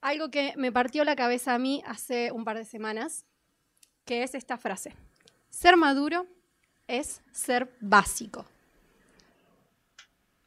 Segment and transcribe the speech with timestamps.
[0.00, 3.24] algo que me partió la cabeza a mí hace un par de semanas,
[4.04, 4.94] que es esta frase.
[5.50, 6.26] Ser maduro
[6.86, 8.46] es ser básico.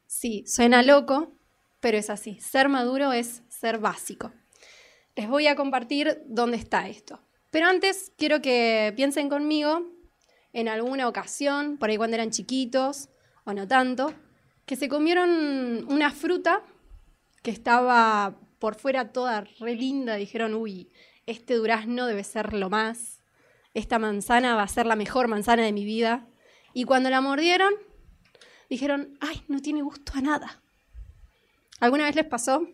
[0.06, 1.32] Sí, suena loco,
[1.80, 2.38] pero es así.
[2.40, 4.32] Ser maduro es ser básico.
[5.16, 7.20] Les voy a compartir dónde está esto.
[7.50, 9.92] Pero antes quiero que piensen conmigo
[10.52, 13.08] en alguna ocasión, por ahí cuando eran chiquitos
[13.44, 14.12] o no tanto,
[14.66, 16.62] que se comieron una fruta
[17.42, 20.88] que estaba por fuera toda re linda, dijeron, uy,
[21.26, 23.20] este durazno debe ser lo más,
[23.74, 26.26] esta manzana va a ser la mejor manzana de mi vida.
[26.72, 27.74] Y cuando la mordieron,
[28.70, 30.62] dijeron, ay, no tiene gusto a nada.
[31.78, 32.66] ¿Alguna vez les pasó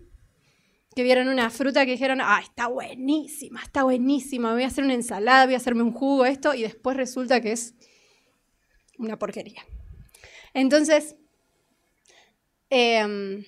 [0.95, 4.95] que vieron una fruta que dijeron, ah, está buenísima, está buenísima, voy a hacer una
[4.95, 7.75] ensalada, voy a hacerme un jugo, esto, y después resulta que es
[8.97, 9.67] una porquería?
[10.55, 11.17] Entonces,
[12.69, 13.45] em,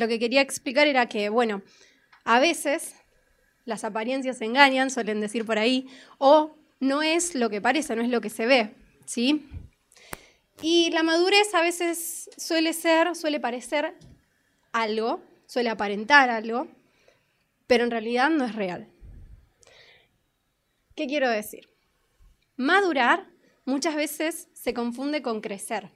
[0.00, 1.62] lo que quería explicar era que, bueno,
[2.24, 2.94] a veces
[3.64, 5.86] las apariencias engañan, suelen decir por ahí,
[6.18, 9.46] o no es lo que parece, no es lo que se ve, ¿sí?
[10.62, 13.94] Y la madurez a veces suele ser, suele parecer
[14.72, 16.66] algo, suele aparentar algo,
[17.66, 18.88] pero en realidad no es real.
[20.96, 21.68] ¿Qué quiero decir?
[22.56, 23.26] Madurar
[23.64, 25.90] muchas veces se confunde con crecer.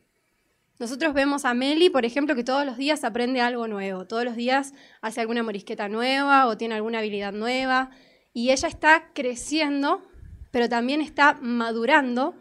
[0.79, 4.35] Nosotros vemos a Meli, por ejemplo, que todos los días aprende algo nuevo, todos los
[4.35, 7.91] días hace alguna morisqueta nueva o tiene alguna habilidad nueva,
[8.33, 10.03] y ella está creciendo,
[10.51, 12.35] pero también está madurando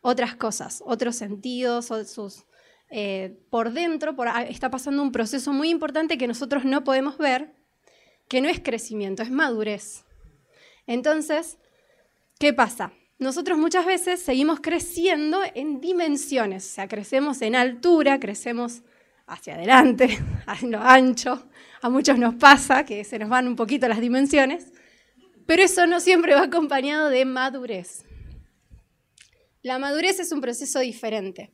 [0.00, 2.44] otras cosas, otros sentidos, sus,
[2.90, 4.16] eh, por dentro
[4.48, 7.54] está pasando un proceso muy importante que nosotros no podemos ver,
[8.28, 10.04] que no es crecimiento, es madurez.
[10.86, 11.58] Entonces,
[12.40, 12.92] ¿qué pasa?
[13.20, 18.80] Nosotros muchas veces seguimos creciendo en dimensiones, o sea, crecemos en altura, crecemos
[19.26, 21.46] hacia adelante, a lo ancho,
[21.82, 24.72] a muchos nos pasa que se nos van un poquito las dimensiones,
[25.46, 28.06] pero eso no siempre va acompañado de madurez.
[29.62, 31.52] La madurez es un proceso diferente.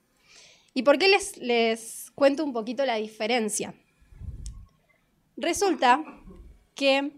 [0.72, 3.74] ¿Y por qué les, cuento un poquito la diferencia?
[5.36, 6.04] Resulta
[6.76, 7.10] que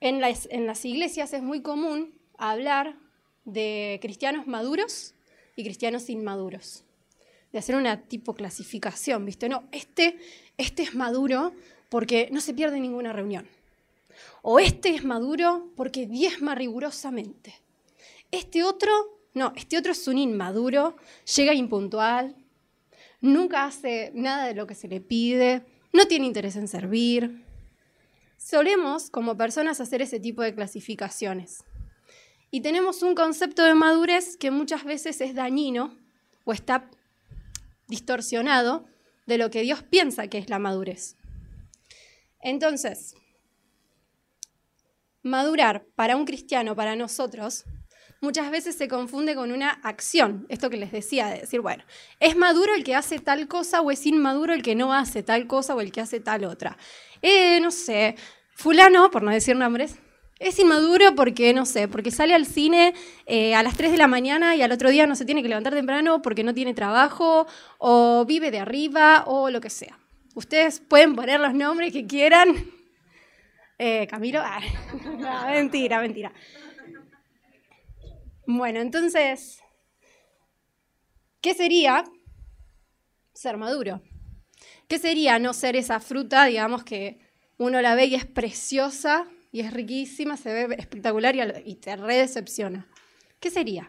[0.00, 3.03] en las iglesias es muy común hablar
[3.44, 5.14] de cristianos maduros
[5.56, 6.84] y cristianos inmaduros.
[7.52, 9.48] De hacer una tipo clasificación, ¿viste?
[9.48, 10.18] No, este,
[10.56, 11.52] este es maduro
[11.88, 13.46] porque no se pierde ninguna reunión.
[14.42, 17.54] O este es maduro porque diezma rigurosamente.
[18.30, 18.90] Este otro,
[19.34, 20.96] no, este otro es un inmaduro,
[21.36, 22.34] llega impuntual,
[23.20, 25.62] nunca hace nada de lo que se le pide,
[25.92, 27.44] no tiene interés en servir.
[28.36, 31.64] Solemos, como personas, hacer ese tipo de clasificaciones.
[32.54, 35.98] Y tenemos un concepto de madurez que muchas veces es dañino
[36.44, 36.88] o está
[37.88, 38.84] distorsionado
[39.26, 41.16] de lo que Dios piensa que es la madurez.
[42.38, 43.16] Entonces,
[45.24, 47.64] madurar para un cristiano, para nosotros,
[48.20, 50.46] muchas veces se confunde con una acción.
[50.48, 51.82] Esto que les decía, de decir, bueno,
[52.20, 55.48] ¿es maduro el que hace tal cosa o es inmaduro el que no hace tal
[55.48, 56.78] cosa o el que hace tal otra?
[57.20, 58.14] Eh, no sé,
[58.54, 59.98] fulano, por no decir nombres,
[60.38, 62.94] es inmaduro porque, no sé, porque sale al cine
[63.26, 65.48] eh, a las 3 de la mañana y al otro día no se tiene que
[65.48, 67.46] levantar temprano porque no tiene trabajo
[67.78, 69.98] o vive de arriba o lo que sea.
[70.34, 72.48] Ustedes pueden poner los nombres que quieran.
[73.78, 74.60] Eh, Camilo, ah,
[75.50, 76.32] mentira, mentira.
[78.46, 79.60] Bueno, entonces,
[81.40, 82.04] ¿qué sería
[83.32, 84.02] ser maduro?
[84.88, 87.18] ¿Qué sería no ser esa fruta, digamos, que
[87.56, 92.88] uno la ve y es preciosa, y es riquísima, se ve espectacular y, te redecepciona.
[93.38, 93.88] ¿Qué sería?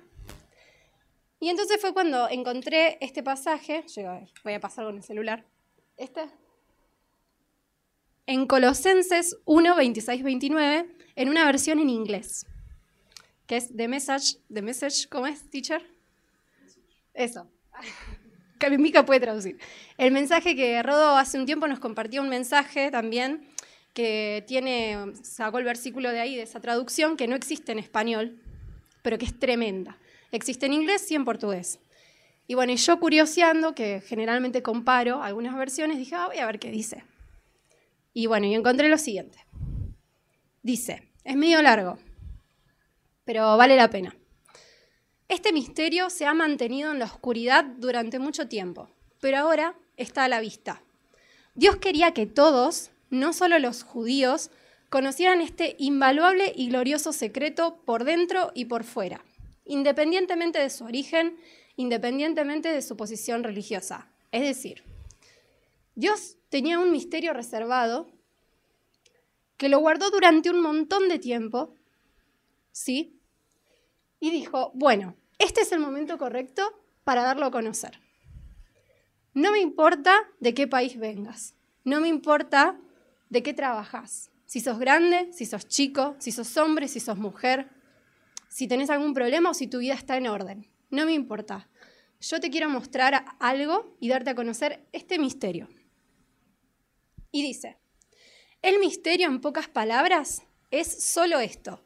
[1.40, 3.84] Y entonces fue cuando encontré este pasaje,
[4.44, 5.44] voy a pasar con el celular,
[5.98, 6.30] este,
[8.28, 12.46] en Colosenses 1, 26, 29, en una versión en inglés,
[13.48, 15.81] que es The Message, The Message, ¿cómo es, teacher?
[17.16, 17.50] Eso.
[18.78, 19.58] Mica puede traducir.
[19.98, 23.48] El mensaje que Rodo hace un tiempo nos compartió un mensaje también
[23.95, 28.38] que tiene, sacó el versículo de ahí, de esa traducción, que no existe en español,
[29.01, 29.97] pero que es tremenda.
[30.31, 31.80] Existe en inglés y en portugués.
[32.45, 36.71] Y bueno, yo curioseando, que generalmente comparo algunas versiones, dije, ah, voy a ver qué
[36.71, 37.06] dice.
[38.13, 39.39] Y bueno, y encontré lo siguiente.
[40.62, 41.98] Dice, es medio largo,
[43.24, 44.13] pero vale la pena.
[45.30, 48.89] Este misterio se ha mantenido en la oscuridad durante mucho tiempo,
[49.21, 50.81] pero ahora está a la vista.
[51.53, 54.51] Dios quería que todos no solo los judíos
[54.89, 59.23] conocieran este invaluable y glorioso secreto por dentro y por fuera,
[59.65, 61.38] independientemente de su origen,
[61.75, 64.07] independientemente de su posición religiosa.
[64.31, 64.83] Es decir,
[65.95, 68.07] Dios tenía un misterio reservado
[69.57, 71.73] que lo guardó durante un montón de tiempo,
[72.71, 73.19] ¿sí?
[74.19, 76.73] Y dijo, bueno, este es el momento correcto
[77.03, 78.00] para darlo a conocer.
[79.33, 82.79] No me importa de qué país vengas, no me importa
[83.30, 87.69] de qué trabajas, si sos grande, si sos chico, si sos hombre, si sos mujer,
[88.50, 90.68] si tenés algún problema o si tu vida está en orden.
[90.89, 91.69] No me importa.
[92.22, 95.68] Yo te quiero mostrar algo y darte a conocer este misterio.
[97.31, 97.77] Y dice,
[98.62, 101.86] el misterio en pocas palabras es solo esto.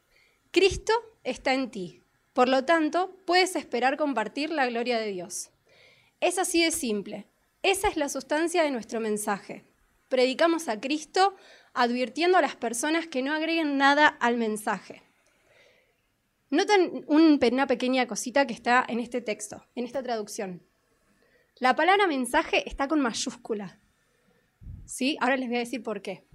[0.51, 0.94] Cristo
[1.24, 2.03] está en ti.
[2.33, 5.50] Por lo tanto, puedes esperar compartir la gloria de Dios.
[6.19, 7.27] Es así de simple.
[7.63, 9.69] Esa es la sustancia de nuestro mensaje.
[10.09, 11.35] Predicamos a Cristo
[11.73, 15.03] advirtiendo a las personas que no agreguen nada al mensaje.
[16.50, 20.63] Notan una pequeña cosita que está en este texto, en esta traducción.
[21.59, 23.79] La palabra mensaje está con mayúscula.
[24.85, 25.15] ¿Sí?
[25.21, 26.25] Ahora les voy a decir por qué.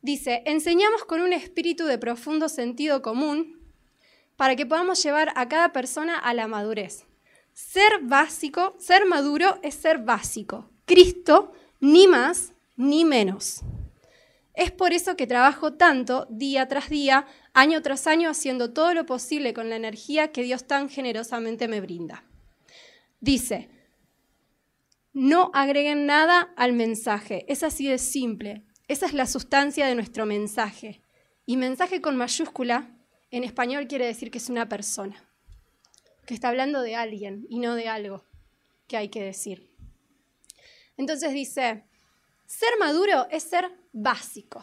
[0.00, 3.60] Dice, enseñamos con un espíritu de profundo sentido común
[4.36, 7.04] para que podamos llevar a cada persona a la madurez.
[7.52, 10.70] Ser básico, ser maduro es ser básico.
[10.86, 13.62] Cristo, ni más ni menos.
[14.54, 19.04] Es por eso que trabajo tanto día tras día, año tras año, haciendo todo lo
[19.04, 22.24] posible con la energía que Dios tan generosamente me brinda.
[23.20, 23.68] Dice,
[25.12, 30.26] no agreguen nada al mensaje, es así de simple, esa es la sustancia de nuestro
[30.26, 31.00] mensaje.
[31.46, 32.90] Y mensaje con mayúscula
[33.30, 35.24] en español quiere decir que es una persona,
[36.26, 38.24] que está hablando de alguien y no de algo
[38.86, 39.70] que hay que decir.
[40.96, 41.84] Entonces dice,
[42.58, 44.62] ser maduro es ser básico,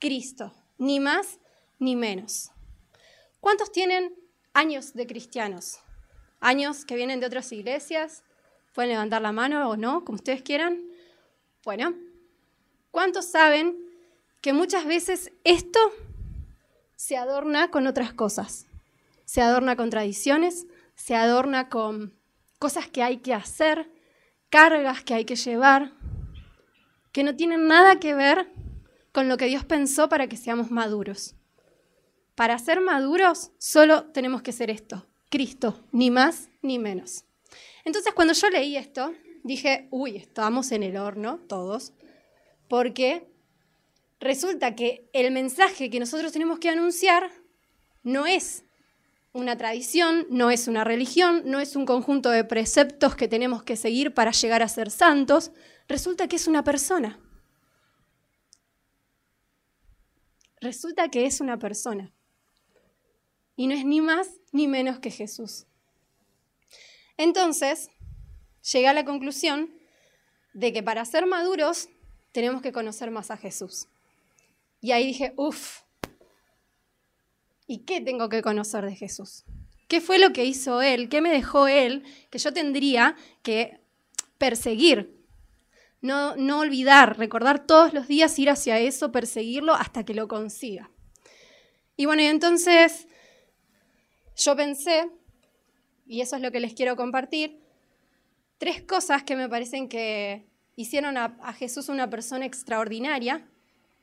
[0.00, 1.38] Cristo, ni más
[1.78, 2.50] ni menos.
[3.40, 4.14] ¿Cuántos tienen
[4.52, 5.78] años de cristianos?
[6.40, 8.24] ¿Años que vienen de otras iglesias?
[8.74, 10.82] Pueden levantar la mano o no, como ustedes quieran.
[11.62, 11.94] Bueno,
[12.90, 13.76] ¿cuántos saben
[14.40, 15.78] que muchas veces esto
[16.96, 18.66] se adorna con otras cosas?
[19.26, 20.66] Se adorna con tradiciones,
[20.96, 22.18] se adorna con
[22.58, 23.88] cosas que hay que hacer,
[24.50, 25.92] cargas que hay que llevar,
[27.12, 28.50] que no tienen nada que ver
[29.12, 31.34] con lo que Dios pensó para que seamos maduros.
[32.34, 37.24] Para ser maduros solo tenemos que ser esto, Cristo, ni más ni menos.
[37.84, 39.12] Entonces cuando yo leí esto,
[39.44, 41.92] dije, uy, estamos en el horno todos,
[42.68, 43.28] porque
[44.18, 47.30] resulta que el mensaje que nosotros tenemos que anunciar
[48.02, 48.64] no es
[49.32, 53.76] una tradición, no es una religión, no es un conjunto de preceptos que tenemos que
[53.76, 55.52] seguir para llegar a ser santos,
[55.88, 57.18] resulta que es una persona.
[60.60, 62.12] Resulta que es una persona.
[63.56, 65.66] Y no es ni más ni menos que Jesús.
[67.16, 67.90] Entonces,
[68.72, 69.72] llegué a la conclusión
[70.54, 71.88] de que para ser maduros
[72.32, 73.88] tenemos que conocer más a Jesús.
[74.80, 75.80] Y ahí dije, uff,
[77.66, 79.44] ¿y qué tengo que conocer de Jesús?
[79.88, 81.08] ¿Qué fue lo que hizo Él?
[81.08, 83.80] ¿Qué me dejó Él que yo tendría que
[84.38, 85.21] perseguir?
[86.02, 90.90] No, olvidar, recordar todos los días, ir hacia eso, perseguirlo hasta que lo consiga.
[91.96, 93.06] Y bueno, entonces
[94.36, 95.08] yo pensé,
[96.04, 97.60] y eso es lo que les quiero compartir,
[98.58, 100.44] tres cosas que me parecen que
[100.74, 103.46] hicieron a Jesús una persona extraordinaria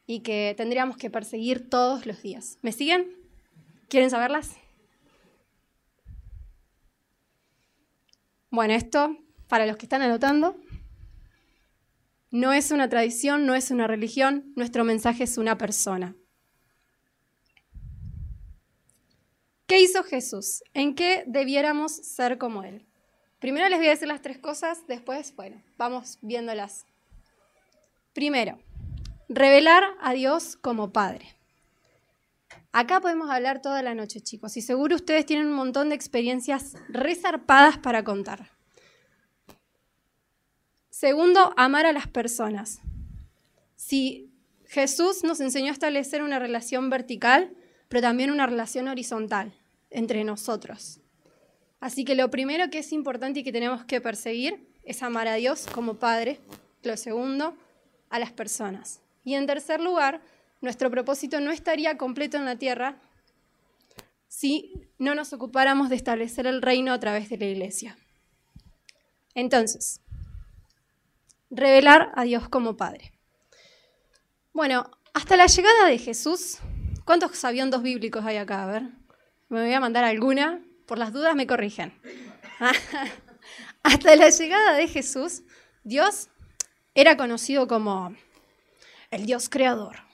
[0.07, 2.57] y que tendríamos que perseguir todos los días.
[2.61, 3.13] ¿Me siguen?
[3.89, 4.55] ¿Quieren saberlas?
[8.49, 10.55] Bueno, esto, para los que están anotando,
[12.31, 16.15] no es una tradición, no es una religión, nuestro mensaje es una persona.
[19.65, 20.63] ¿Qué hizo Jesús?
[20.73, 22.85] ¿En qué debiéramos ser como Él?
[23.39, 26.85] Primero les voy a decir las tres cosas, después, bueno, vamos viéndolas.
[28.13, 28.59] Primero,
[29.29, 31.35] revelar a Dios como Padre.
[32.71, 36.75] Acá podemos hablar toda la noche, chicos, y seguro ustedes tienen un montón de experiencias
[36.89, 38.58] resarpadas para contar.
[40.99, 42.81] Segundo, amar a las personas.
[43.77, 44.33] Si
[44.65, 47.55] Jesús nos enseñó a establecer una relación vertical,
[47.87, 49.53] pero también una relación horizontal
[49.91, 50.99] entre nosotros.
[51.79, 55.35] Así que lo primero que es importante y que tenemos que perseguir es amar a
[55.35, 56.41] Dios como Padre.
[56.83, 57.55] Lo segundo,
[58.09, 58.99] a las personas.
[59.23, 60.19] Y en tercer lugar,
[60.59, 62.99] nuestro propósito no estaría completo en la tierra
[64.27, 67.97] si no nos ocupáramos de establecer el reino a través de la iglesia.
[69.33, 70.01] Entonces,
[71.49, 73.11] revelar a Dios como Padre.
[74.53, 76.59] Bueno, hasta la llegada de Jesús,
[77.05, 78.63] ¿cuántos aviondos bíblicos hay acá?
[78.63, 78.83] A ver,
[79.47, 81.93] me voy a mandar alguna, por las dudas me corrigen.
[83.83, 85.43] hasta la llegada de Jesús,
[85.83, 86.29] Dios
[86.93, 88.15] era conocido como
[89.11, 90.09] el Dios creador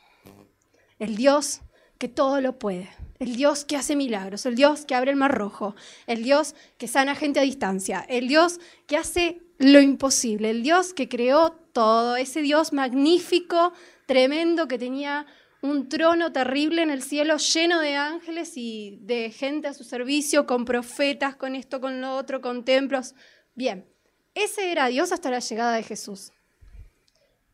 [0.99, 1.61] el Dios
[1.97, 2.89] que todo lo puede,
[3.19, 5.75] el Dios que hace milagros, el Dios que abre el mar rojo,
[6.07, 10.93] el Dios que sana gente a distancia, el Dios que hace lo imposible, el Dios
[10.93, 13.73] que creó todo, ese Dios magnífico,
[14.05, 15.25] tremendo, que tenía
[15.61, 20.45] un trono terrible en el cielo lleno de ángeles y de gente a su servicio,
[20.45, 23.15] con profetas, con esto, con lo otro, con templos.
[23.55, 23.87] Bien,
[24.35, 26.31] ese era Dios hasta la llegada de Jesús.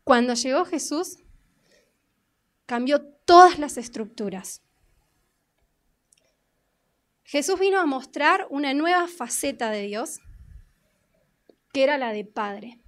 [0.04, 1.18] Cuando llegó Jesús,
[2.66, 4.60] cambió todas las estructuras.
[7.32, 10.20] Jesús vino a mostrar una nueva faceta de Dios,
[11.72, 12.78] que era la de Padre.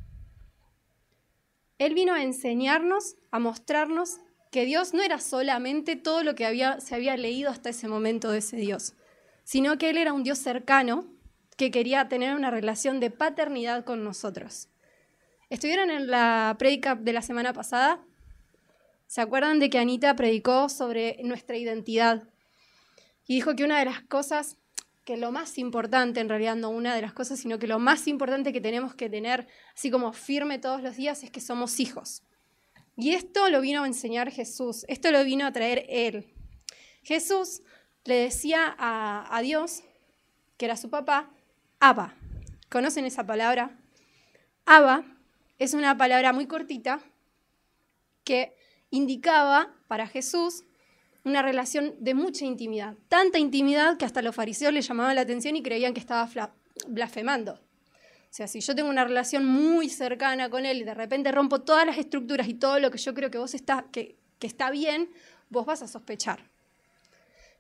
[1.78, 4.18] Él vino a enseñarnos, a mostrarnos
[4.52, 6.44] que Dios no era solamente todo lo que
[6.80, 8.92] se había leído hasta ese momento de ese Dios,
[9.44, 11.06] sino que Él era un Dios cercano
[11.56, 14.68] que quería tener una relación de paternidad con nosotros.
[15.48, 18.04] ¿Estuvieron en la prédica de la semana pasada?
[19.06, 22.28] ¿Se acuerdan de que Anita predicó sobre nuestra identidad?
[23.26, 24.56] Y dijo que una de las cosas,
[25.04, 28.06] que lo más importante, en realidad no una de las cosas, sino que lo más
[28.06, 32.22] importante que tenemos que tener, así como firme todos los días, es que somos hijos.
[32.96, 36.32] Y esto lo vino a enseñar Jesús, esto lo vino a traer Él.
[37.02, 37.62] Jesús
[38.04, 39.82] le decía a, a Dios,
[40.56, 41.30] que era su papá,
[41.80, 42.14] Abba.
[42.70, 43.78] ¿Conocen esa palabra?
[44.64, 45.04] Abba
[45.58, 47.00] es una palabra muy cortita
[48.24, 48.56] que
[48.90, 50.64] indicaba para Jesús
[51.24, 55.56] una relación de mucha intimidad, tanta intimidad que hasta los fariseos le llamaban la atención
[55.56, 56.28] y creían que estaba
[56.88, 57.52] blasfemando.
[57.52, 61.62] O sea, si yo tengo una relación muy cercana con él y de repente rompo
[61.62, 64.70] todas las estructuras y todo lo que yo creo que vos está, que, que está
[64.70, 65.08] bien,
[65.50, 66.50] vos vas a sospechar.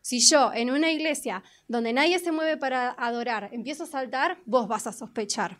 [0.02, 4.68] Si yo en una iglesia donde nadie se mueve para adorar empiezo a saltar, vos
[4.68, 5.58] vas a sospechar.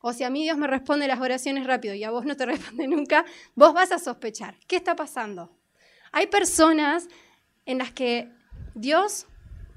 [0.00, 2.44] O si a mí Dios me responde las oraciones rápido y a vos no te
[2.54, 4.58] responde nunca, vos vas a sospechar.
[4.66, 5.61] ¿Qué está pasando?
[6.12, 7.08] Hay personas
[7.66, 8.30] en las que
[8.74, 9.26] Dios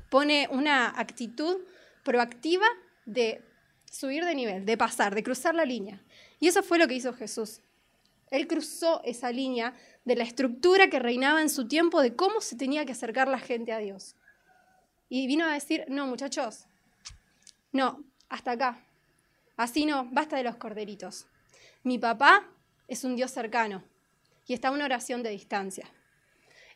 [0.09, 1.57] pone una actitud
[2.03, 2.65] proactiva
[3.05, 3.41] de
[3.89, 6.01] subir de nivel, de pasar, de cruzar la línea.
[6.39, 7.61] Y eso fue lo que hizo Jesús.
[8.29, 9.73] Él cruzó esa línea
[10.03, 13.39] de la estructura que reinaba en su tiempo de cómo se tenía que acercar la
[13.39, 14.15] gente a Dios.
[15.07, 16.65] Y vino a decir, no muchachos,
[17.71, 18.85] no, hasta acá.
[19.55, 21.27] Así no, basta de los corderitos.
[21.83, 22.45] Mi papá
[22.87, 23.83] es un Dios cercano
[24.47, 25.87] y está a una oración de distancia.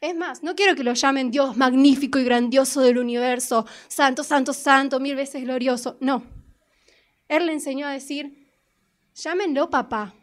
[0.01, 4.53] Es más, no quiero que lo llamen Dios magnífico y grandioso del universo, santo, santo,
[4.53, 5.97] santo, mil veces glorioso.
[5.99, 6.23] No.
[7.27, 8.49] Él le enseñó a decir,
[9.13, 10.15] llámenlo papá.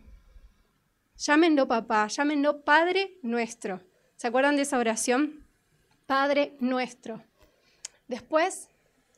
[1.18, 3.82] Llámenlo papá, llámenlo Padre nuestro.
[4.16, 5.46] ¿Se acuerdan de esa oración?
[6.06, 7.22] Padre nuestro.
[8.08, 8.68] Después,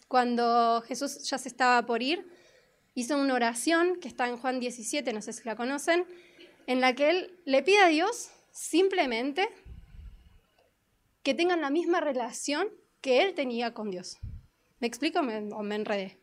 [0.09, 2.27] cuando Jesús ya se estaba por ir,
[2.95, 6.05] hizo una oración que está en Juan 17, no sé si la conocen,
[6.67, 9.49] en la que él le pide a Dios simplemente
[11.29, 12.71] que tengan la misma relación
[13.03, 14.17] que él tenía con Dios.
[14.81, 16.19] ¿Me explico o me enredé?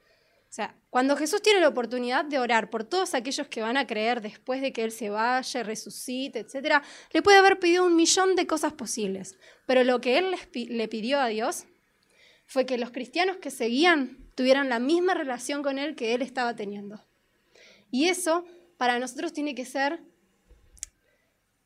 [0.50, 3.86] O sea, cuando Jesús tiene la oportunidad de orar por todos aquellos que van a
[3.86, 6.82] creer después de que Él se vaya, resucite, etc.,
[7.14, 9.38] le puede haber pedido un millón de cosas posibles.
[9.68, 11.66] Pero lo que Él le pidió a Dios
[12.48, 16.56] fue que los cristianos que seguían tuvieran la misma relación con Él que Él estaba
[16.56, 17.06] teniendo.
[17.92, 18.44] Y eso
[18.78, 20.00] para nosotros tiene que ser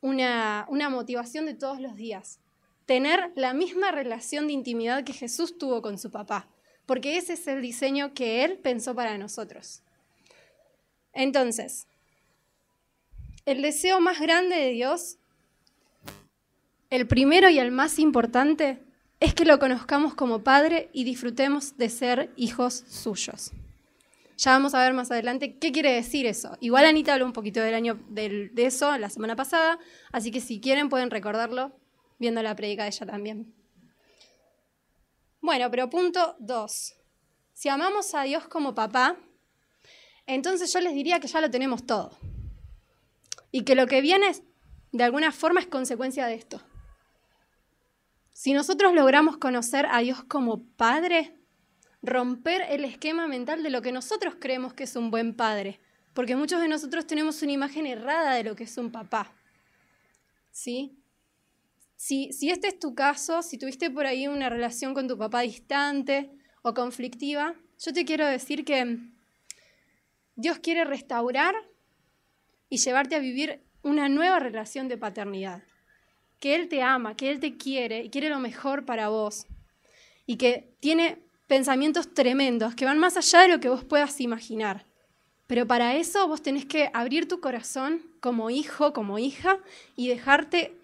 [0.02, 2.39] una, una motivación de todos los días
[2.90, 6.48] tener la misma relación de intimidad que Jesús tuvo con su papá,
[6.86, 9.84] porque ese es el diseño que Él pensó para nosotros.
[11.12, 11.86] Entonces,
[13.46, 15.18] el deseo más grande de Dios,
[16.90, 18.80] el primero y el más importante,
[19.20, 23.52] es que lo conozcamos como Padre y disfrutemos de ser hijos suyos.
[24.36, 26.58] Ya vamos a ver más adelante qué quiere decir eso.
[26.58, 29.78] Igual Anita habló un poquito del año de eso la semana pasada,
[30.10, 31.78] así que si quieren pueden recordarlo
[32.20, 33.52] viendo la predica de ella también.
[35.40, 36.94] Bueno, pero punto dos.
[37.52, 39.16] Si amamos a Dios como papá,
[40.26, 42.16] entonces yo les diría que ya lo tenemos todo.
[43.50, 44.30] Y que lo que viene,
[44.92, 46.62] de alguna forma, es consecuencia de esto.
[48.32, 51.36] Si nosotros logramos conocer a Dios como Padre,
[52.02, 55.80] romper el esquema mental de lo que nosotros creemos que es un buen padre,
[56.14, 59.32] porque muchos de nosotros tenemos una imagen errada de lo que es un papá.
[60.50, 60.99] ¿Sí?
[62.02, 66.30] Si, este es tu caso, si tuviste por ahí una relación con tu papá distante
[66.62, 68.96] o conflictiva, yo te quiero decir que
[70.34, 71.54] Dios quiere restaurar
[72.70, 75.62] y llevarte a vivir una nueva relación de paternidad.
[76.38, 79.46] Que Él te ama, que Él te quiere y quiere lo mejor para vos.
[80.24, 84.86] Y que tiene pensamientos tremendos que van más allá de lo que vos puedas imaginar.
[85.46, 89.58] Pero para eso vos tenés que abrir tu corazón como hijo, como hija,
[89.96, 90.79] y dejarte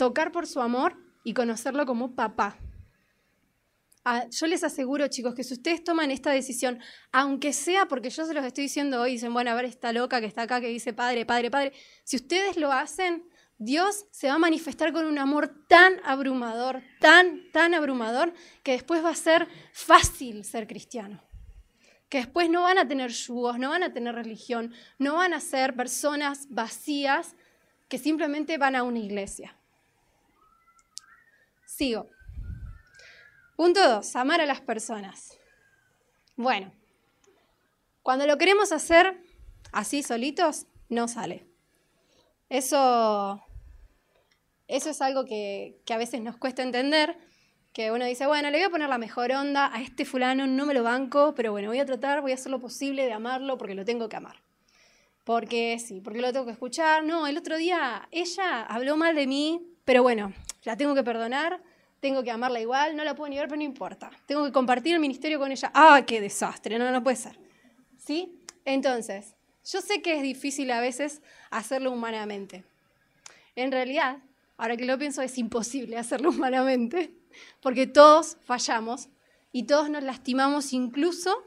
[0.00, 2.56] tocar por su amor y conocerlo como papá.
[4.02, 6.80] Ah, yo les aseguro, chicos, que si ustedes toman esta decisión,
[7.12, 10.18] aunque sea porque yo se los estoy diciendo hoy, dicen, bueno, a ver, esta loca
[10.22, 11.72] que está acá que dice padre, padre, padre,
[12.04, 13.28] si ustedes lo hacen,
[13.58, 19.04] Dios se va a manifestar con un amor tan abrumador, tan, tan abrumador, que después
[19.04, 21.22] va a ser fácil ser cristiano.
[22.08, 25.40] Que después no van a tener yugos, no van a tener religión, no van a
[25.40, 27.36] ser personas vacías
[27.90, 29.59] que simplemente van a una iglesia.
[31.80, 32.10] Sigo.
[33.56, 35.38] Punto dos, amar a las personas.
[36.36, 36.74] Bueno,
[38.02, 39.18] cuando lo queremos hacer
[39.72, 41.46] así solitos, no sale.
[42.50, 43.42] Eso,
[44.68, 47.16] eso es algo que, que, a veces nos cuesta entender,
[47.72, 50.66] que uno dice, bueno, le voy a poner la mejor onda a este fulano, no
[50.66, 53.56] me lo banco, pero bueno, voy a tratar, voy a hacer lo posible de amarlo
[53.56, 54.36] porque lo tengo que amar.
[55.24, 57.04] Porque sí, porque lo tengo que escuchar.
[57.04, 60.34] No, el otro día ella habló mal de mí, pero bueno,
[60.64, 61.62] la tengo que perdonar
[62.00, 64.10] tengo que amarla igual, no la puedo ni ver, pero no importa.
[64.26, 65.70] Tengo que compartir el ministerio con ella.
[65.74, 66.78] ¡Ah, qué desastre!
[66.78, 67.38] No, no puede ser.
[67.98, 68.40] ¿Sí?
[68.64, 72.64] Entonces, yo sé que es difícil a veces hacerlo humanamente.
[73.54, 74.18] En realidad,
[74.56, 77.14] ahora que lo pienso, es imposible hacerlo humanamente,
[77.60, 79.08] porque todos fallamos
[79.52, 81.44] y todos nos lastimamos incluso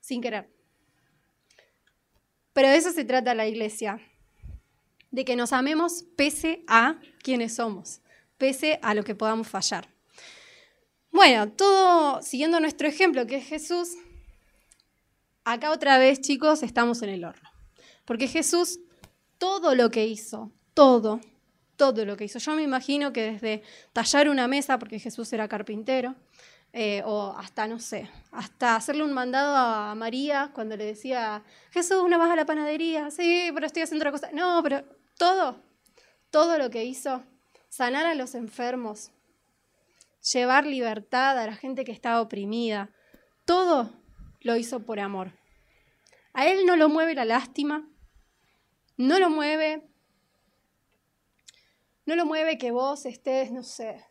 [0.00, 0.48] sin querer.
[2.54, 4.00] Pero de eso se trata la iglesia,
[5.10, 8.00] de que nos amemos pese a quienes somos
[8.38, 9.88] pese a lo que podamos fallar.
[11.10, 13.96] Bueno, todo siguiendo nuestro ejemplo, que es Jesús,
[15.44, 17.50] acá otra vez, chicos, estamos en el horno.
[18.04, 18.78] Porque Jesús,
[19.38, 21.20] todo lo que hizo, todo,
[21.76, 22.38] todo lo que hizo.
[22.38, 26.14] Yo me imagino que desde tallar una mesa, porque Jesús era carpintero,
[26.72, 32.04] eh, o hasta, no sé, hasta hacerle un mandado a María cuando le decía, Jesús,
[32.08, 33.10] ¿no vas a la panadería?
[33.10, 34.30] Sí, pero estoy haciendo otra cosa.
[34.32, 34.84] No, pero
[35.16, 35.62] todo,
[36.30, 37.22] todo lo que hizo
[37.68, 39.10] sanar a los enfermos,
[40.32, 42.90] llevar libertad a la gente que estaba oprimida.
[43.44, 43.90] Todo
[44.40, 45.32] lo hizo por amor.
[46.32, 47.88] A él no lo mueve la lástima,
[48.96, 49.88] no lo mueve,
[52.06, 54.04] no lo mueve que vos estés, no sé,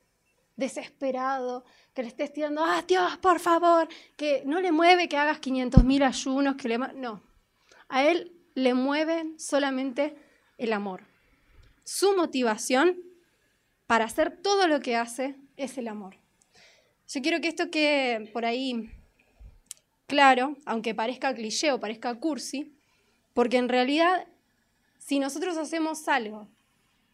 [0.56, 5.40] desesperado, que le estés tirando, ah, Dios, por favor, que no le mueve que hagas
[5.40, 6.78] 500.000 ayunos, que le...
[6.78, 7.24] No,
[7.90, 10.18] a él le mueve solamente
[10.58, 11.06] el amor.
[11.84, 13.07] Su motivación
[13.88, 16.18] para hacer todo lo que hace es el amor.
[17.08, 18.92] Yo quiero que esto quede por ahí
[20.06, 22.76] claro, aunque parezca cliché o parezca cursi,
[23.34, 24.28] porque en realidad
[25.00, 26.50] si nosotros hacemos algo,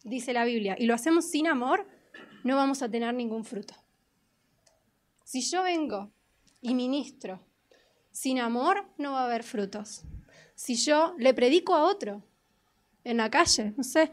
[0.02, 1.86] dice la Biblia, y lo hacemos sin amor,
[2.42, 3.74] no vamos a tener ningún fruto.
[5.22, 6.10] Si yo vengo
[6.60, 7.40] y ministro
[8.10, 10.02] sin amor, no va a haber frutos.
[10.56, 12.22] Si yo le predico a otro
[13.04, 14.10] en la calle, no sé,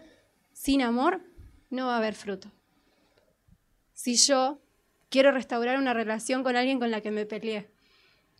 [0.53, 1.23] sin amor,
[1.71, 2.51] no va a haber fruto.
[3.93, 4.59] Si yo
[5.09, 7.67] quiero restaurar una relación con alguien con la que me peleé,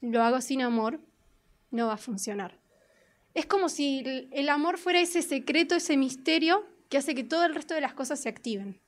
[0.02, 1.00] lo hago sin amor,
[1.72, 2.60] no va a funcionar.
[3.34, 7.56] Es como si el amor fuera ese secreto, ese misterio que hace que todo el
[7.56, 8.80] resto de las cosas se activen,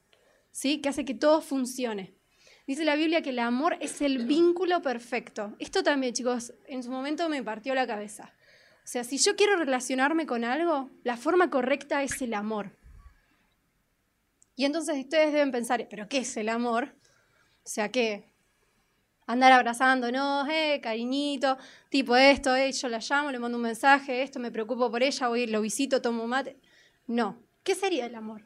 [0.52, 0.80] ¿sí?
[0.80, 2.14] que hace que todo funcione.
[2.68, 5.54] Dice la Biblia que el amor es el vínculo perfecto.
[5.60, 8.34] Esto también, chicos, en su momento me partió la cabeza.
[8.78, 12.72] O sea, si yo quiero relacionarme con algo, la forma correcta es el amor.
[14.56, 16.96] Y entonces ustedes deben pensar, ¿pero qué es el amor?
[17.63, 18.32] O sea, ¿qué?
[19.26, 21.58] Andar abrazándonos, eh, cariñito,
[21.89, 25.28] tipo esto, eh, yo la llamo, le mando un mensaje, esto, me preocupo por ella,
[25.30, 26.58] voy, lo visito, tomo mate.
[27.08, 27.42] No.
[27.63, 28.44] ¿Qué sería el amor?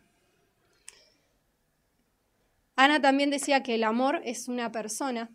[2.76, 5.32] Ana también decía que el amor es una persona,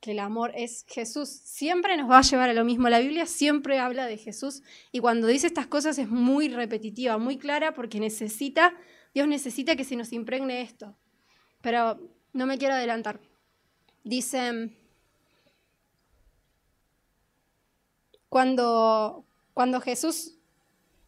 [0.00, 1.28] que el amor es Jesús.
[1.28, 2.88] Siempre nos va a llevar a lo mismo.
[2.88, 7.38] La Biblia siempre habla de Jesús y cuando dice estas cosas es muy repetitiva, muy
[7.38, 8.72] clara porque necesita
[9.14, 10.96] Dios necesita que se nos impregne esto.
[11.60, 12.00] Pero
[12.32, 13.20] no me quiero adelantar.
[14.04, 14.70] Dice,
[18.28, 20.34] cuando, cuando Jesús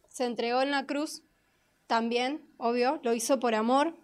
[0.09, 1.23] se entregó en la cruz,
[1.87, 3.95] también, obvio, lo hizo por amor.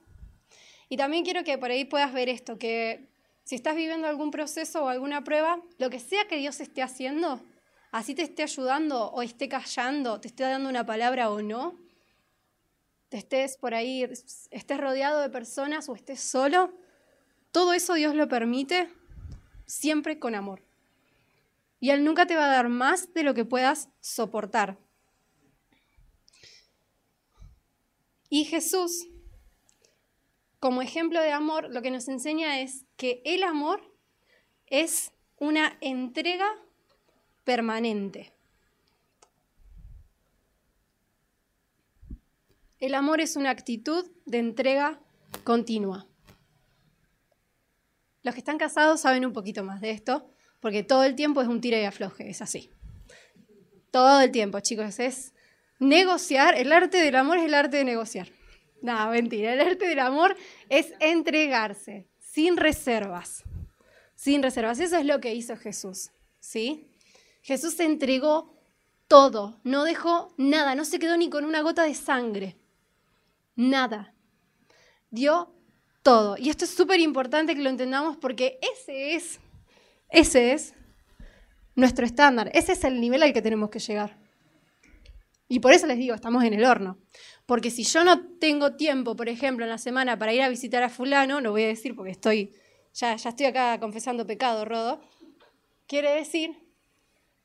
[0.90, 3.08] Y también quiero que por ahí puedas ver esto, que
[3.44, 7.42] si estás viviendo algún proceso o alguna prueba, lo que sea que Dios esté haciendo,
[7.92, 11.76] así te esté ayudando o esté callando, te esté dando una palabra o no,
[13.10, 16.74] te estés por ahí, estés rodeado de personas o estés solo,
[17.52, 18.90] todo eso Dios lo permite
[19.66, 20.64] siempre con amor.
[21.80, 24.78] Y Él nunca te va a dar más de lo que puedas soportar.
[28.30, 29.08] Y Jesús,
[30.60, 33.82] como ejemplo de amor, lo que nos enseña es que el amor
[34.66, 36.48] es una entrega
[37.44, 38.37] permanente.
[42.80, 45.00] El amor es una actitud de entrega
[45.44, 46.08] continua.
[48.22, 51.48] Los que están casados saben un poquito más de esto, porque todo el tiempo es
[51.48, 52.70] un tira y afloje, es así.
[53.90, 55.34] Todo el tiempo, chicos, es
[55.80, 56.56] negociar.
[56.56, 58.30] El arte del amor es el arte de negociar.
[58.84, 60.38] No, mentira, el arte del amor
[60.70, 63.44] es entregarse, sin reservas.
[64.16, 64.80] Sin reservas.
[64.80, 66.92] Eso es lo que hizo Jesús, ¿sí?
[67.42, 68.56] Jesús se entregó
[69.08, 72.56] todo, no dejó nada, no se quedó ni con una gota de sangre.
[73.58, 74.14] Nada.
[75.10, 75.54] Dio
[76.04, 76.38] todo.
[76.38, 79.40] Y esto es súper importante que lo entendamos porque ese es,
[80.10, 80.74] ese es
[81.76, 84.18] nuestro estándar, ese es el nivel al que tenemos que llegar.
[85.50, 87.00] Y por eso les digo, estamos en el horno.
[87.46, 90.84] Porque si yo no tengo tiempo, por ejemplo, en la semana para ir a visitar
[90.84, 92.54] a fulano, lo voy a decir porque estoy,
[92.94, 95.02] ya, ya estoy acá confesando pecado, Rodo,
[95.88, 96.58] quiere decir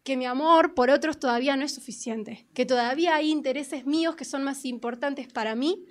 [0.02, 4.24] que mi amor por otros todavía no es suficiente, que todavía hay intereses míos que
[4.24, 5.86] son más importantes para mí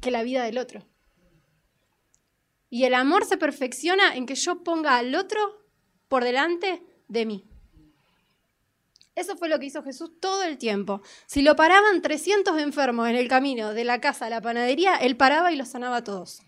[0.00, 0.86] que la vida del otro.
[2.68, 5.40] Y el amor se perfecciona en que yo ponga al otro
[6.08, 7.44] por delante de mí.
[9.16, 11.02] Eso fue lo que hizo Jesús todo el tiempo.
[11.26, 15.16] Si lo paraban 300 enfermos en el camino de la casa a la panadería, él
[15.16, 16.40] paraba y los sanaba todos.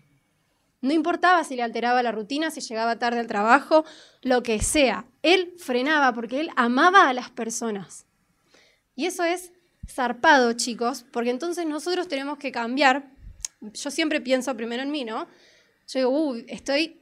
[0.81, 3.85] No importaba si le alteraba la rutina, si llegaba tarde al trabajo,
[4.21, 5.05] lo que sea.
[5.21, 8.05] Él frenaba porque él amaba a las personas.
[8.95, 9.53] Y eso es
[9.87, 13.12] zarpado, chicos, porque entonces nosotros tenemos que cambiar.
[13.71, 15.27] Yo siempre pienso primero en mí, ¿no?
[15.87, 16.99] Yo digo, uy, estoy,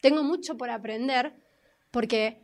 [0.00, 1.32] tengo mucho por aprender,
[1.90, 2.38] porque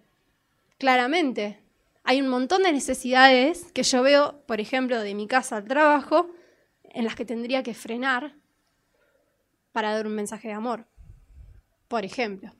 [0.79, 1.63] claramente
[2.05, 6.31] hay un montón de necesidades que yo veo, por ejemplo, de mi casa al trabajo,
[6.85, 8.35] en las que tendría que frenar
[9.73, 10.87] para dar un mensaje de amor.
[11.87, 12.55] Por ejemplo,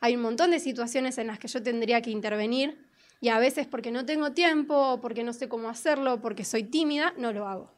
[0.00, 2.86] hay un montón de situaciones en las que yo tendría que intervenir
[3.20, 7.12] y a veces porque no tengo tiempo, porque no sé cómo hacerlo, porque soy tímida,
[7.16, 7.75] no lo hago.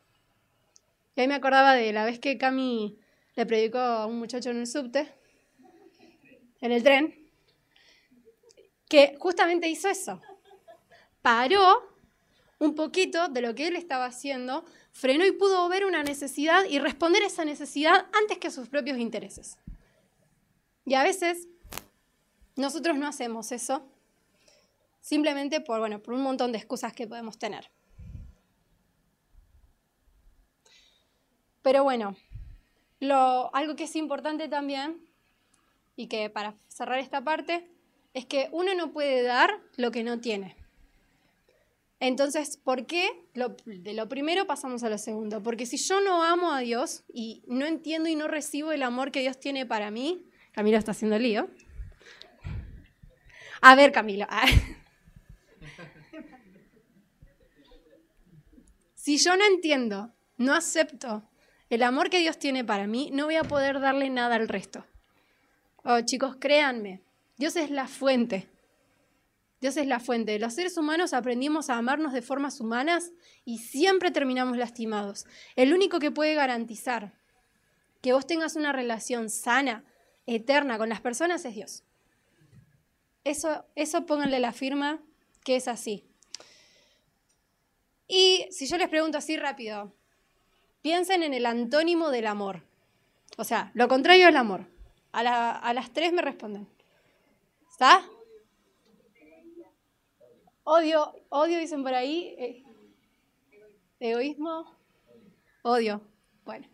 [1.18, 2.96] Y ahí me acordaba de la vez que Cami
[3.34, 5.12] le predicó a un muchacho en el subte,
[6.60, 7.28] en el tren,
[8.88, 10.22] que justamente hizo eso
[11.22, 11.82] paró
[12.60, 16.78] un poquito de lo que él estaba haciendo, frenó y pudo ver una necesidad y
[16.78, 19.58] responder esa necesidad antes que a sus propios intereses.
[20.84, 21.48] Y a veces
[22.54, 23.84] nosotros no hacemos eso
[25.00, 27.72] simplemente por, bueno, por un montón de excusas que podemos tener.
[31.62, 32.16] Pero bueno,
[33.52, 35.04] algo que es importante también,
[35.96, 37.68] y que para cerrar esta parte,
[38.14, 40.56] es que uno no puede dar lo que no tiene.
[42.00, 43.10] Entonces, ¿por qué?
[43.34, 45.42] de lo primero pasamos a lo segundo.
[45.42, 49.10] Porque si yo no amo a Dios y no entiendo y no recibo el amor
[49.10, 51.50] que Dios tiene para mí, Camilo está haciendo lío.
[53.60, 54.28] A ver, Camilo.
[58.94, 61.27] si yo no entiendo, no acepto
[61.70, 64.84] el amor que Dios tiene para mí, no voy a poder darle nada al resto.
[65.84, 67.02] Oh, chicos, créanme,
[67.36, 68.48] Dios es la fuente
[69.60, 70.38] Dios es la fuente.
[70.38, 73.10] Los seres humanos aprendimos a amarnos de formas humanas
[73.44, 75.26] y siempre terminamos lastimados.
[75.56, 77.12] El único que puede garantizar
[78.00, 79.84] que vos tengas una relación sana,
[80.26, 81.84] eterna con las personas es Dios.
[83.24, 85.02] Eso, eso pónganle la firma
[85.42, 86.04] que es así.
[88.06, 89.92] Y si yo les pregunto así rápido,
[90.82, 92.62] piensen en el antónimo del amor.
[93.36, 94.66] O sea, lo contrario al amor.
[95.12, 96.68] A, a las tres me responden.
[97.70, 98.02] ¿Está?
[100.64, 102.34] Odio, odio dicen por ahí.
[102.38, 102.62] Eh,
[104.00, 104.66] egoísmo,
[105.62, 106.02] odio.
[106.44, 106.66] Bueno,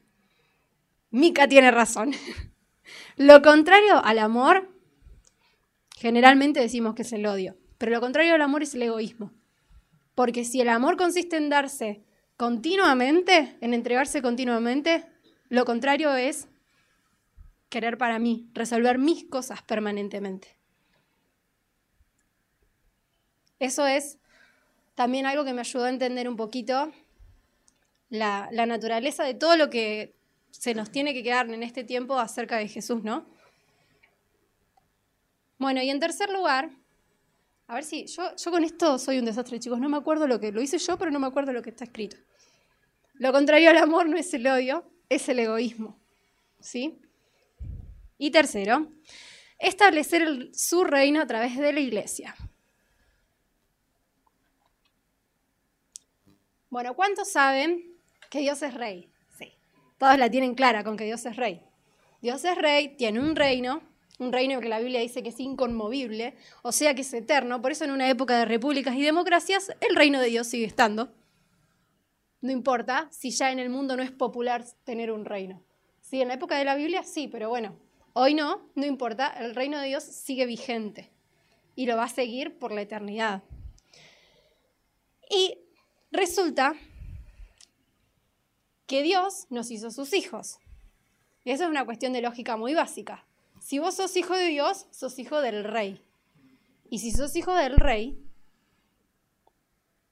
[1.11, 2.12] Mica tiene razón.
[3.17, 4.69] lo contrario al amor,
[5.97, 9.33] generalmente decimos que es el odio, pero lo contrario al amor es el egoísmo.
[10.14, 12.04] Porque si el amor consiste en darse
[12.37, 15.05] continuamente, en entregarse continuamente,
[15.49, 16.49] lo contrario es
[17.68, 20.57] querer para mí, resolver mis cosas permanentemente.
[23.59, 24.18] Eso es
[24.94, 26.92] también algo que me ayudó a entender un poquito
[28.11, 30.14] la, naturaleza de todo lo que
[30.51, 33.27] se nos tiene que quedar en este tiempo acerca de Jesús, ¿no?
[35.59, 36.70] Bueno, y en tercer lugar,
[37.66, 40.38] a ver si yo, yo con esto soy un desastre, chicos, no me acuerdo lo
[40.38, 42.16] que lo hice yo, pero no me acuerdo lo que está escrito.
[43.14, 45.98] Lo contrario al amor no es el odio, es el egoísmo,
[46.61, 47.00] ¿sí?
[48.18, 48.92] Y tercero,
[49.59, 52.35] establecer su reino a través de la iglesia.
[56.68, 57.96] Bueno, ¿cuántos saben
[58.31, 59.09] que Dios es rey?
[59.38, 59.53] Sí,
[59.96, 61.62] todos la tienen clara con que Dios es rey.
[62.20, 63.81] Dios es rey, tiene un reino,
[64.18, 67.72] un reino que la Biblia dice que es inconmovible, o sea que es eterno, por
[67.72, 71.12] eso en una época de repúblicas y democracias el reino de Dios sigue estando.
[72.40, 75.62] no importa si ya en el mundo no es popular tener un reino.
[76.03, 77.77] Sí, en la época de la Biblia sí, pero bueno,
[78.12, 81.11] hoy no, no importa, el reino de Dios sigue vigente
[81.74, 83.42] y lo va a seguir por la eternidad.
[85.31, 85.59] Y
[86.12, 86.74] resulta
[88.87, 90.59] que Dios nos hizo sus hijos.
[91.44, 93.27] Y eso es una cuestión de lógica muy básica.
[93.64, 95.98] Si vos sos hijo de Dios, sos hijo del rey.
[96.90, 98.22] Y si sos hijo del rey,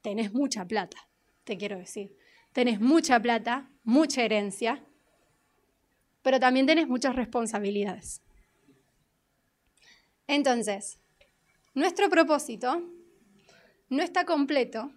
[0.00, 0.96] tenés mucha plata,
[1.44, 2.16] te quiero decir.
[2.54, 4.82] Tenés mucha plata, mucha herencia,
[6.22, 8.22] pero también tenés muchas responsabilidades.
[10.26, 10.98] Entonces,
[11.74, 12.82] nuestro propósito
[13.90, 14.90] no está completo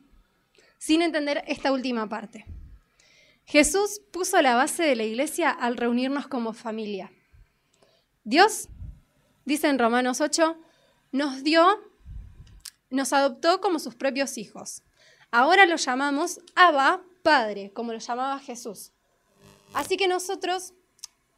[0.77, 2.45] sin entender esta última parte.
[3.43, 7.11] Jesús puso la base de la iglesia al reunirnos como familia.
[8.25, 8.69] Dios,
[9.45, 10.57] dice en Romanos 8,
[11.11, 11.63] nos dio,
[12.89, 14.81] nos adoptó como sus propios hijos.
[15.29, 18.91] Ahora lo llamamos Abba, Padre, como lo llamaba Jesús.
[19.75, 20.73] Así que nosotros,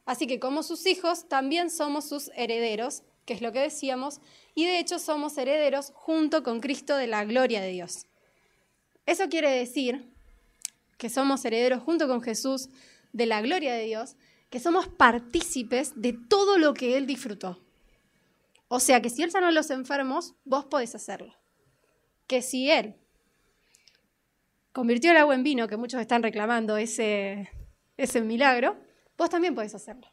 [0.05, 4.21] así que como sus hijos, también somos sus herederos, que es lo que decíamos,
[4.55, 8.05] y de hecho somos herederos junto con Cristo de la gloria de Dios.
[9.05, 10.09] Eso quiere decir
[10.97, 12.69] que somos herederos junto con Jesús
[13.11, 14.15] de la gloria de Dios,
[14.49, 17.61] que somos partícipes de todo lo que Él disfrutó.
[18.69, 21.33] O sea que si Él sanó a los enfermos, vos podés hacerlo.
[22.27, 22.95] Que si Él
[24.71, 27.49] convirtió el agua en vino, que muchos están reclamando ese,
[27.97, 28.77] ese milagro,
[29.17, 30.07] vos también podés hacerlo.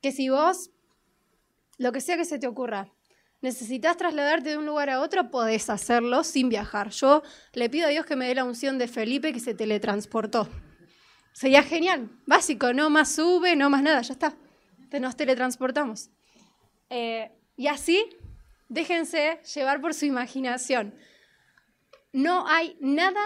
[0.00, 0.70] Que si vos,
[1.78, 2.92] lo que sea que se te ocurra,
[3.40, 6.90] necesitas trasladarte de un lugar a otro, podés hacerlo sin viajar.
[6.90, 10.48] Yo le pido a Dios que me dé la unción de Felipe que se teletransportó.
[11.32, 14.36] Sería genial, básico, no más sube, no más nada, ya está.
[15.00, 16.10] Nos teletransportamos.
[16.90, 18.04] Eh, y así,
[18.68, 20.94] déjense llevar por su imaginación.
[22.12, 23.24] No hay nada,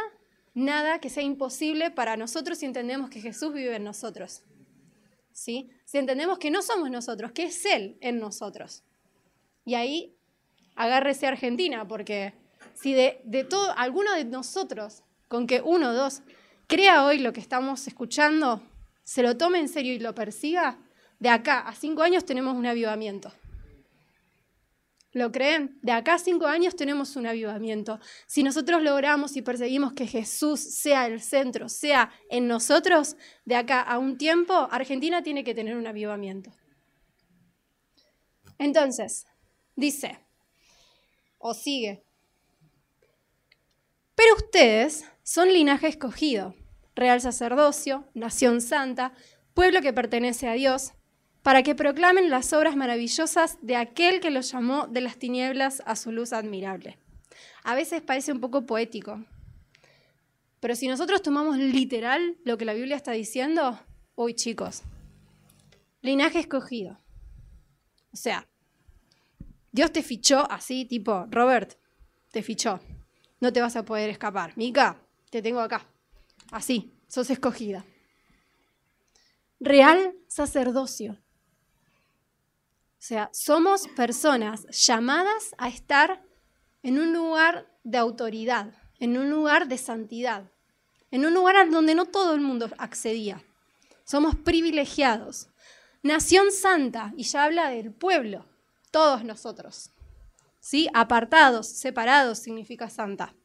[0.55, 4.45] nada que sea imposible para nosotros si entendemos que Jesús vive en nosotros.
[5.33, 5.71] ¿Sí?
[5.85, 8.85] Si entendemos que no somos nosotros, que es Él en nosotros.
[9.65, 10.17] Y ahí
[10.77, 12.35] agárrese Argentina, porque
[12.75, 16.23] si de, de todo, alguno de nosotros, con que uno dos,
[16.67, 18.63] crea hoy lo que estamos escuchando,
[19.05, 20.79] se lo tome en serio y lo persiga,
[21.19, 23.33] de acá a cinco años tenemos un avivamiento.
[25.13, 25.79] ¿Lo creen?
[25.81, 27.99] De acá a cinco años tenemos un avivamiento.
[28.27, 33.81] Si nosotros logramos y perseguimos que Jesús sea el centro, sea en nosotros, de acá
[33.81, 36.53] a un tiempo, Argentina tiene que tener un avivamiento.
[38.59, 39.25] Entonces,
[39.75, 40.19] dice,
[41.39, 42.06] o sigue,
[44.17, 46.57] pero ustedes son linaje escogido,
[46.97, 49.13] real sacerdocio, nación santa,
[49.55, 50.93] pueblo que pertenece a Dios,
[51.43, 55.95] para que proclamen las obras maravillosas de aquel que los llamó de las tinieblas a
[55.95, 56.99] su luz admirable.
[57.63, 59.25] A veces parece un poco poético,
[60.61, 63.79] pero si nosotros tomamos literal lo que la Biblia está diciendo,
[64.17, 64.83] uy chicos,
[66.01, 66.99] linaje escogido.
[68.13, 68.49] O sea,
[69.71, 71.75] Dios te fichó así, tipo, Robert,
[72.33, 72.81] te fichó.
[73.47, 74.53] No te vas a poder escapar.
[74.57, 75.87] Mica, te tengo acá.
[76.51, 77.85] Así, sos escogida.
[79.61, 81.13] Real sacerdocio.
[81.13, 86.25] O sea, somos personas llamadas a estar
[86.83, 90.51] en un lugar de autoridad, en un lugar de santidad,
[91.13, 93.45] en un lugar donde no todo el mundo accedía.
[94.03, 95.51] Somos privilegiados.
[96.03, 98.45] Nación santa, y ya habla del pueblo,
[98.91, 99.93] todos nosotros.
[100.67, 100.89] ¿Sí?
[100.95, 103.37] Apartados, separados significa santa.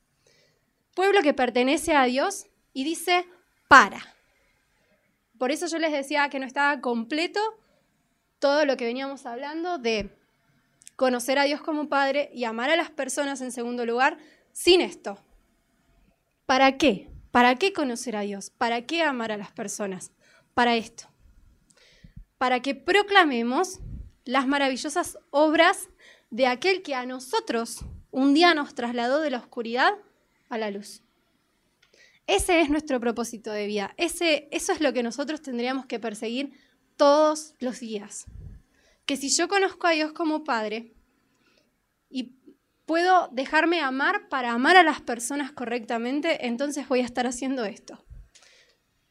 [0.96, 3.28] Pueblo que pertenece a Dios y dice
[3.68, 4.02] para.
[5.38, 7.40] Por eso yo les decía que no estaba completo
[8.40, 10.18] todo lo que veníamos hablando de
[10.96, 14.18] conocer a Dios como Padre y amar a las personas en segundo lugar
[14.52, 15.20] sin esto.
[16.48, 17.12] ¿Para qué?
[17.30, 18.50] ¿Para qué conocer a Dios?
[18.50, 20.12] ¿Para qué amar a las personas?
[20.56, 21.04] Para esto.
[22.40, 23.80] Para que proclamemos
[24.26, 25.91] las maravillosas obras
[26.32, 29.94] de aquel que a nosotros un día nos trasladó de la oscuridad
[30.50, 31.04] a la luz.
[32.26, 33.94] Ese es nuestro propósito de vida.
[33.98, 36.54] Ese, eso es lo que nosotros tendríamos que perseguir
[36.96, 38.26] todos los días.
[39.06, 40.94] Que si yo conozco a Dios como Padre
[42.10, 42.36] y
[42.86, 48.04] puedo dejarme amar para amar a las personas correctamente, entonces voy a estar haciendo esto.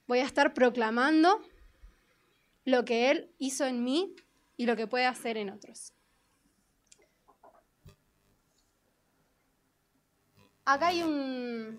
[0.06, 1.42] Voy a estar proclamando
[2.64, 4.14] lo que Él hizo en mí
[4.56, 5.92] y lo que puede hacer en otros.
[10.64, 11.78] Acá hay un,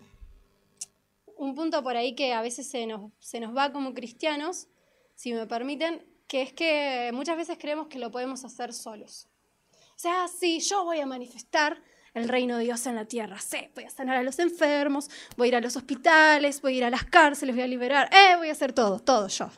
[1.38, 4.68] un punto por ahí que a veces se nos, se nos va como cristianos,
[5.16, 9.28] si me permiten, que es que muchas veces creemos que lo podemos hacer solos.
[9.74, 11.82] O sea, sí, yo voy a manifestar
[12.14, 13.40] el reino de Dios en la tierra.
[13.40, 16.78] Sí, voy a sanar a los enfermos, voy a ir a los hospitales, voy a
[16.78, 19.50] ir a las cárceles, voy a liberar, eh, voy a hacer todo, todo yo.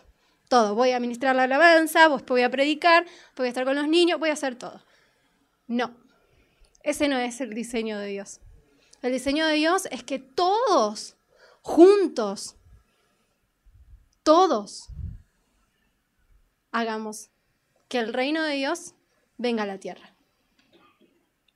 [0.49, 3.05] Todo, voy a ministrar la alabanza, voy a predicar,
[3.35, 4.83] voy a estar con los niños, voy a hacer todo.
[5.67, 5.95] No,
[6.83, 8.39] ese no es el diseño de Dios.
[9.03, 11.17] El diseño de Dios es que todos,
[11.61, 12.55] juntos,
[14.23, 14.87] todos,
[16.71, 17.29] hagamos
[17.89, 18.95] que el reino de Dios
[19.37, 20.15] venga a la tierra.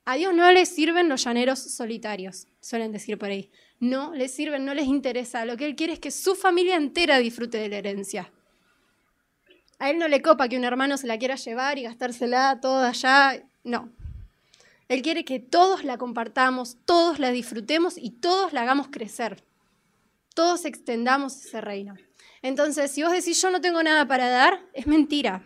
[0.04, 3.50] A Dios no le sirven los llaneros solitarios, suelen decir por ahí.
[3.80, 5.46] No les sirven, no les interesa.
[5.46, 8.30] Lo que Él quiere es que su familia entera disfrute de la herencia.
[9.80, 12.90] A Él no le copa que un hermano se la quiera llevar y gastársela toda
[12.90, 13.42] allá.
[13.64, 13.94] No.
[14.88, 19.44] Él quiere que todos la compartamos, todos la disfrutemos y todos la hagamos crecer.
[20.34, 21.96] Todos extendamos ese reino.
[22.42, 25.44] Entonces, si vos decís yo no tengo nada para dar, es mentira.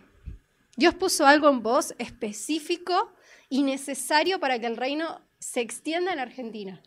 [0.76, 3.12] Dios puso algo en vos específico
[3.48, 6.82] y necesario para que el reino se extienda en Argentina.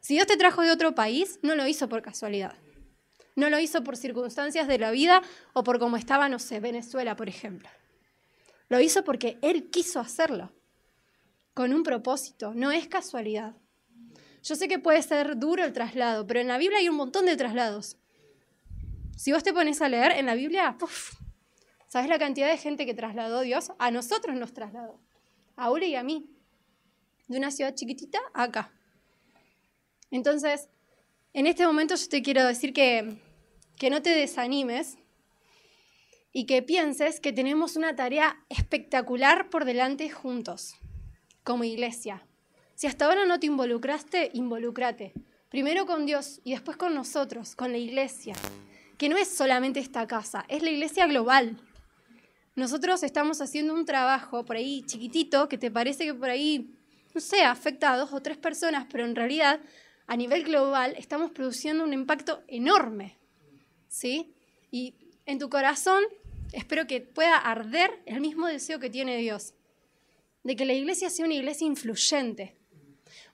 [0.00, 2.56] Si Dios te trajo de otro país, no lo hizo por casualidad.
[3.36, 7.16] No lo hizo por circunstancias de la vida o por cómo estaba, no sé, Venezuela,
[7.16, 7.68] por ejemplo.
[8.68, 10.52] Lo hizo porque Él quiso hacerlo,
[11.54, 13.54] con un propósito, no es casualidad.
[14.42, 17.26] Yo sé que puede ser duro el traslado, pero en la Biblia hay un montón
[17.26, 17.96] de traslados.
[19.16, 20.76] Si vos te pones a leer en la Biblia,
[21.86, 23.70] ¿sabes la cantidad de gente que trasladó Dios?
[23.78, 24.98] A nosotros nos trasladó
[25.56, 26.26] a Uri y a mí,
[27.28, 28.72] de una ciudad chiquitita acá.
[30.10, 30.68] Entonces,
[31.32, 33.16] en este momento yo te quiero decir que,
[33.78, 34.98] que no te desanimes
[36.32, 40.74] y que pienses que tenemos una tarea espectacular por delante juntos,
[41.44, 42.26] como iglesia.
[42.74, 45.12] Si hasta ahora no te involucraste, involúcrate.
[45.48, 48.34] Primero con Dios y después con nosotros, con la iglesia,
[48.96, 51.58] que no es solamente esta casa, es la iglesia global.
[52.54, 56.74] Nosotros estamos haciendo un trabajo por ahí chiquitito que te parece que por ahí,
[57.14, 59.60] no sé, afecta a dos o tres personas, pero en realidad
[60.06, 63.18] a nivel global estamos produciendo un impacto enorme.
[63.88, 64.34] ¿Sí?
[64.70, 64.94] Y
[65.26, 66.02] en tu corazón
[66.52, 69.54] espero que pueda arder el mismo deseo que tiene Dios,
[70.42, 72.56] de que la iglesia sea una iglesia influyente,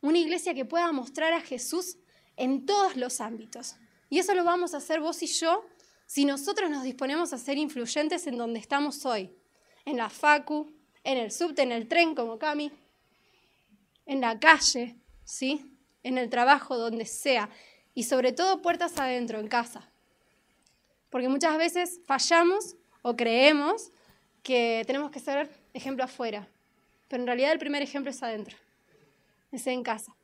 [0.01, 1.99] una iglesia que pueda mostrar a Jesús
[2.37, 3.77] en todos los ámbitos.
[4.11, 5.64] Y eso lo vamos a hacer vos y yo
[6.07, 9.31] si nosotros nos disponemos a ser influyentes en donde estamos hoy,
[9.85, 10.73] en la facu,
[11.05, 12.73] en el subte, en el tren como Cami,
[14.07, 15.79] en la calle, ¿sí?
[16.03, 17.51] en el trabajo, donde sea,
[17.94, 19.90] y sobre todo puertas adentro, en casa.
[21.11, 23.90] Porque muchas veces fallamos o creemos
[24.42, 26.49] que tenemos que ser ejemplo afuera,
[27.09, 28.57] pero en realidad el primer ejemplo es adentro,
[29.51, 30.14] es en casa.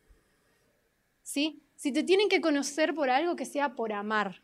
[1.22, 1.62] ¿Sí?
[1.76, 4.42] Si te tienen que conocer por algo que sea por amar,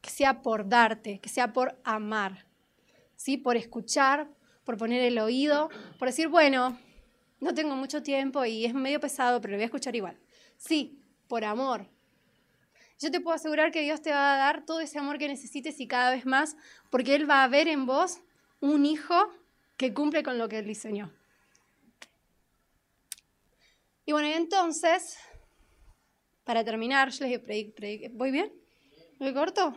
[0.00, 2.46] que sea por darte, que sea por amar,
[3.16, 3.36] ¿sí?
[3.36, 4.28] por escuchar,
[4.64, 6.78] por poner el oído, por decir, bueno,
[7.40, 10.18] no tengo mucho tiempo y es medio pesado, pero lo voy a escuchar igual.
[10.56, 11.86] Sí, por amor.
[12.98, 15.80] Yo te puedo asegurar que Dios te va a dar todo ese amor que necesites
[15.80, 16.56] y cada vez más,
[16.90, 18.20] porque Él va a ver en vos
[18.60, 19.30] un hijo
[19.76, 21.12] que cumple con lo que diseñó.
[24.04, 25.18] Y bueno, entonces,
[26.44, 27.74] para terminar, yo les digo,
[28.12, 28.52] ¿voy bien?
[29.18, 29.76] ¿Voy corto?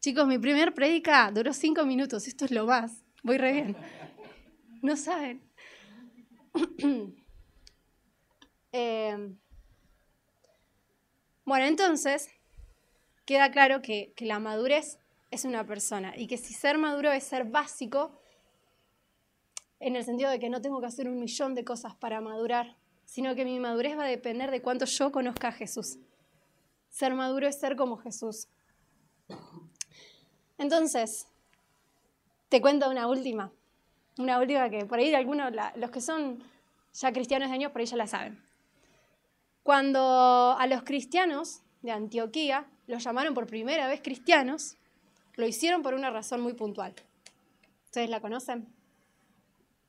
[0.00, 3.76] Chicos, mi primer prédica duró cinco minutos, esto es lo más, voy re bien.
[4.82, 5.42] No saben.
[8.70, 9.38] Em,
[11.44, 12.28] bueno, entonces,
[13.24, 14.98] queda claro que, que la madurez
[15.30, 18.20] es una persona y que si ser maduro es ser básico,
[19.80, 22.76] en el sentido de que no tengo que hacer un millón de cosas para madurar,
[23.04, 25.98] sino que mi madurez va a depender de cuánto yo conozca a Jesús.
[26.88, 28.48] Ser maduro es ser como Jesús.
[30.58, 31.26] Entonces,
[32.48, 33.52] te cuento una última,
[34.18, 36.42] una última que por ahí algunos, los que son
[36.92, 38.40] ya cristianos de años, por ahí ya la saben.
[39.62, 44.76] Cuando a los cristianos de Antioquía los llamaron por primera vez cristianos,
[45.36, 46.94] lo hicieron por una razón muy puntual.
[47.86, 48.68] ¿Ustedes la conocen?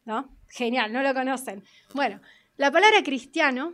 [0.05, 0.29] ¿No?
[0.47, 1.63] Genial, no lo conocen.
[1.93, 2.21] Bueno,
[2.57, 3.73] la palabra cristiano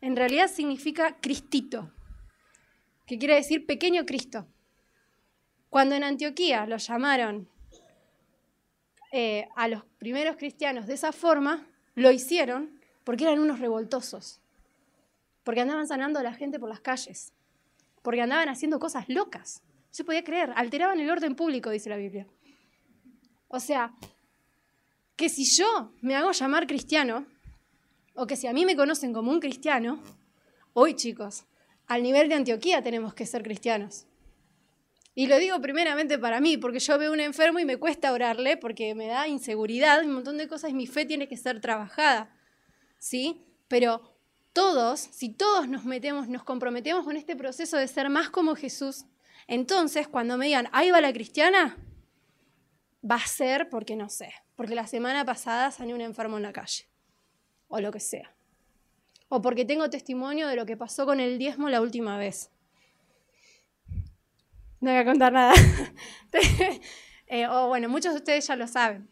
[0.00, 1.90] en realidad significa cristito,
[3.06, 4.46] que quiere decir pequeño Cristo.
[5.70, 7.48] Cuando en Antioquía los llamaron
[9.12, 14.40] eh, a los primeros cristianos de esa forma, lo hicieron porque eran unos revoltosos,
[15.44, 17.32] porque andaban sanando a la gente por las calles,
[18.02, 19.62] porque andaban haciendo cosas locas.
[19.64, 22.26] No se podía creer, alteraban el orden público, dice la Biblia.
[23.48, 23.94] O sea,
[25.22, 27.24] que si yo me hago llamar cristiano,
[28.16, 30.02] o que si a mí me conocen como un cristiano,
[30.72, 31.44] hoy chicos,
[31.86, 34.06] al nivel de Antioquía tenemos que ser cristianos.
[35.14, 38.56] Y lo digo primeramente para mí, porque yo veo un enfermo y me cuesta orarle,
[38.56, 42.36] porque me da inseguridad, un montón de cosas, y mi fe tiene que ser trabajada.
[42.98, 43.46] ¿sí?
[43.68, 44.02] Pero
[44.52, 49.04] todos, si todos nos metemos, nos comprometemos con este proceso de ser más como Jesús,
[49.46, 51.76] entonces cuando me digan, ahí va la cristiana,
[53.08, 56.52] va a ser porque no sé, porque la semana pasada salió un enfermo en la
[56.52, 56.88] calle,
[57.68, 58.34] o lo que sea.
[59.28, 62.50] O porque tengo testimonio de lo que pasó con el diezmo la última vez.
[64.80, 65.54] No voy a contar nada.
[67.34, 69.08] Eh, o bueno, muchos de ustedes ya lo saben,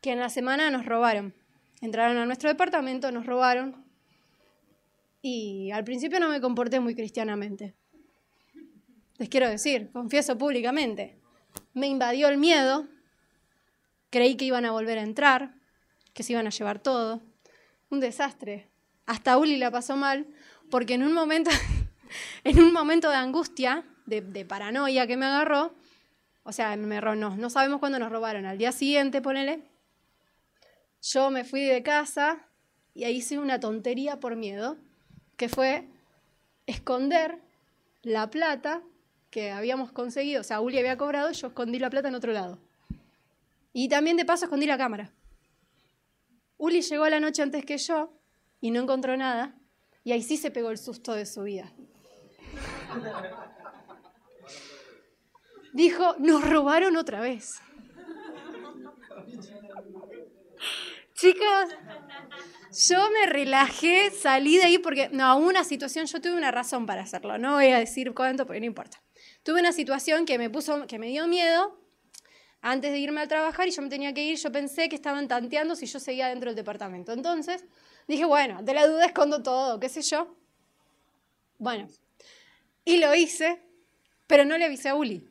[0.00, 1.34] que en la semana nos robaron.
[1.82, 3.84] Entraron a nuestro departamento, nos robaron.
[5.20, 7.74] Y al principio no me comporté muy cristianamente.
[9.18, 11.17] Les quiero decir, confieso públicamente.
[11.78, 12.88] Me invadió el miedo.
[14.10, 15.54] Creí que iban a volver a entrar,
[16.12, 17.22] que se iban a llevar todo.
[17.88, 18.68] Un desastre.
[19.06, 20.26] Hasta Uli la pasó mal,
[20.70, 21.50] porque en un momento,
[22.44, 25.72] en un momento de angustia, de, de paranoia que me agarró,
[26.42, 28.44] o sea, me, no, no sabemos cuándo nos robaron.
[28.44, 29.62] Al día siguiente, ponele,
[31.00, 32.48] yo me fui de casa
[32.92, 34.78] y ahí hice una tontería por miedo,
[35.36, 35.86] que fue
[36.66, 37.38] esconder
[38.02, 38.82] la plata
[39.30, 40.40] que habíamos conseguido.
[40.40, 42.58] O sea, Uli había cobrado, yo escondí la plata en otro lado.
[43.72, 45.12] Y también de paso escondí la cámara.
[46.56, 48.12] Uli llegó a la noche antes que yo
[48.60, 49.54] y no encontró nada.
[50.04, 51.72] Y ahí sí se pegó el susto de su vida.
[55.72, 57.60] Dijo, nos robaron otra vez.
[61.14, 61.68] Chicos,
[62.88, 67.02] yo me relajé, salí de ahí porque, no, una situación, yo tuve una razón para
[67.02, 69.00] hacerlo, no voy a decir cuánto porque no importa.
[69.48, 71.80] Tuve una situación que me puso, que me dio miedo
[72.60, 75.26] antes de irme a trabajar y yo me tenía que ir, yo pensé que estaban
[75.26, 77.14] tanteando si yo seguía dentro del departamento.
[77.14, 77.64] Entonces
[78.06, 80.36] dije, bueno, de la duda escondo todo, qué sé yo.
[81.56, 81.88] Bueno,
[82.84, 83.62] y lo hice,
[84.26, 85.26] pero no le avisé a Uli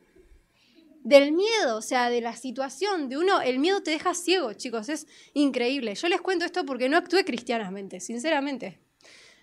[1.04, 4.88] del miedo, o sea, de la situación de uno, el miedo te deja ciego, chicos,
[4.88, 5.94] es increíble.
[5.94, 8.80] Yo les cuento esto porque no actué cristianamente, sinceramente.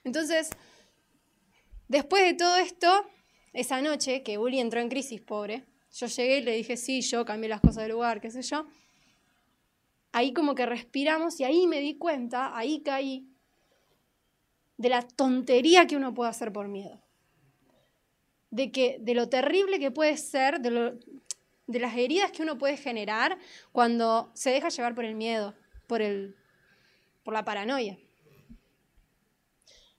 [0.04, 0.50] Entonces,
[1.88, 3.10] después de todo esto,
[3.56, 7.24] esa noche que Uli entró en crisis, pobre, yo llegué y le dije, sí, yo
[7.24, 8.68] cambié las cosas del lugar, qué sé yo.
[10.12, 13.30] Ahí como que respiramos y ahí me di cuenta, ahí caí,
[14.78, 17.02] de la tontería que uno puede hacer por miedo.
[18.52, 21.00] De, que, de lo terrible que puede ser, de lo,
[21.68, 23.38] de las heridas que uno puede generar
[23.72, 25.54] cuando se deja llevar por el miedo,
[25.88, 26.36] por, el,
[27.24, 27.98] por la paranoia.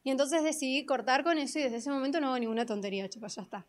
[0.07, 3.35] Y entonces decidí cortar con eso y desde ese momento no hago ninguna tontería, chicos,
[3.35, 3.67] ya está.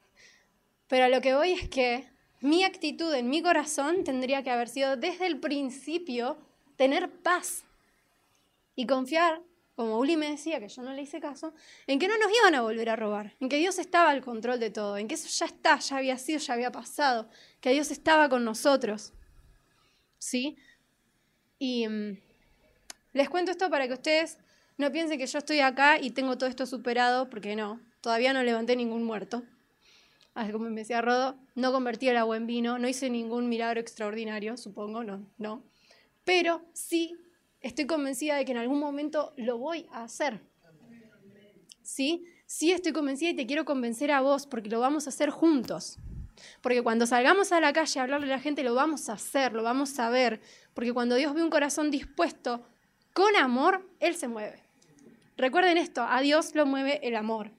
[0.87, 2.07] Pero lo que voy es que
[2.41, 6.37] mi actitud en mi corazón tendría que haber sido desde el principio
[6.75, 7.63] tener paz
[8.75, 9.41] y confiar
[9.75, 11.55] como Uli me decía, que yo no le hice caso,
[11.87, 14.59] en que no nos iban a volver a robar, en que Dios estaba al control
[14.59, 17.29] de todo, en que eso ya está, ya había sido, ya había pasado,
[17.61, 19.11] que Dios estaba con nosotros.
[20.19, 20.55] ¿Sí?
[21.57, 22.19] Y mm,
[23.13, 24.37] les cuento esto para que ustedes
[24.77, 28.43] no piensen que yo estoy acá y tengo todo esto superado, porque no, todavía no
[28.43, 29.43] levanté ningún muerto.
[30.35, 33.79] Así como me decía Rodo, no convertí el agua en vino, no hice ningún milagro
[33.79, 35.63] extraordinario, supongo, no, no.
[36.23, 37.15] Pero sí
[37.59, 40.39] estoy convencida de que en algún momento lo voy a hacer.
[41.81, 42.25] ¿Sí?
[42.45, 45.97] Sí estoy convencida y te quiero convencer a vos porque lo vamos a hacer juntos.
[46.61, 49.53] Porque cuando salgamos a la calle a hablarle a la gente, lo vamos a hacer,
[49.53, 50.39] lo vamos a ver.
[50.75, 52.63] Porque cuando Dios ve un corazón dispuesto
[53.13, 54.66] con amor, Él se mueve.
[55.37, 57.51] Recuerden esto, a Dios lo mueve el amor.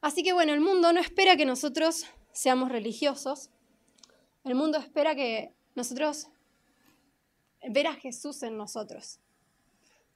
[0.00, 3.50] Así que bueno, el mundo no espera que nosotros seamos religiosos.
[4.42, 6.28] El mundo espera que nosotros
[7.68, 9.20] ver a Jesús en nosotros.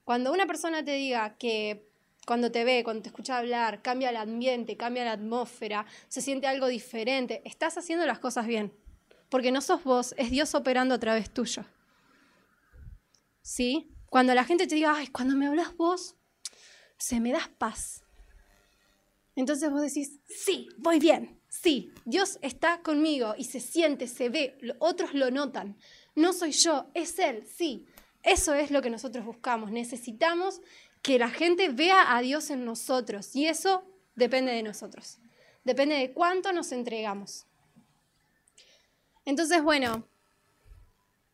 [0.03, 1.87] Cuando una persona te diga que
[2.27, 6.45] cuando te ve, cuando te escucha hablar, cambia el ambiente, cambia la atmósfera, se siente
[6.45, 8.73] algo diferente, estás haciendo las cosas bien.
[9.29, 11.63] Porque no sos vos, es Dios operando a través tuyo.
[13.41, 13.95] ¿Sí?
[14.09, 16.15] Cuando la gente te diga, ay, cuando me hablas vos,
[16.97, 18.03] se me das paz.
[19.35, 24.57] Entonces vos decís, sí, voy bien, sí, Dios está conmigo y se siente, se ve,
[24.79, 25.77] otros lo notan.
[26.15, 27.85] No soy yo, es Él, sí.
[28.23, 29.71] Eso es lo que nosotros buscamos.
[29.71, 30.61] Necesitamos
[31.01, 33.83] que la gente vea a Dios en nosotros y eso
[34.15, 35.19] depende de nosotros.
[35.63, 37.45] Depende de cuánto nos entregamos.
[39.23, 40.05] Entonces, bueno,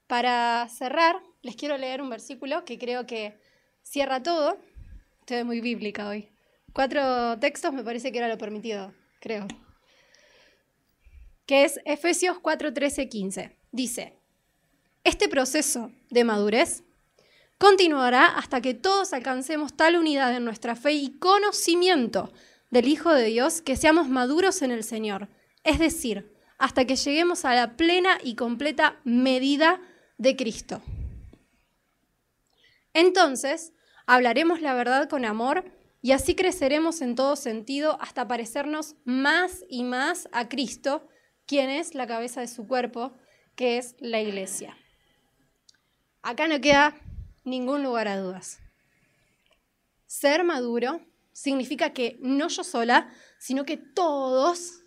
[0.07, 3.37] para cerrar, les quiero leer un versículo que creo que
[3.83, 4.57] cierra todo.
[5.19, 6.31] Estoy muy bíblica hoy.
[6.73, 9.47] Cuatro textos me parece que era lo permitido, creo.
[11.45, 13.55] Que es Efesios 4, 13, 15.
[13.71, 14.17] Dice,
[15.03, 16.83] este proceso de madurez
[17.59, 22.33] continuará hasta que todos alcancemos tal unidad en nuestra fe y conocimiento
[22.71, 25.29] del Hijo de Dios que seamos maduros en el Señor,
[25.63, 29.79] es decir, hasta que lleguemos a la plena y completa medida
[30.17, 30.81] de Cristo.
[32.95, 33.73] Entonces,
[34.07, 35.65] hablaremos la verdad con amor
[36.01, 41.05] y así creceremos en todo sentido hasta parecernos más y más a Cristo,
[41.45, 43.11] quien es la cabeza de su cuerpo,
[43.57, 44.77] que es la iglesia.
[46.21, 46.95] Acá no queda
[47.43, 48.59] ningún lugar a dudas.
[50.05, 51.01] Ser maduro
[51.33, 54.83] significa que no yo sola, sino que todos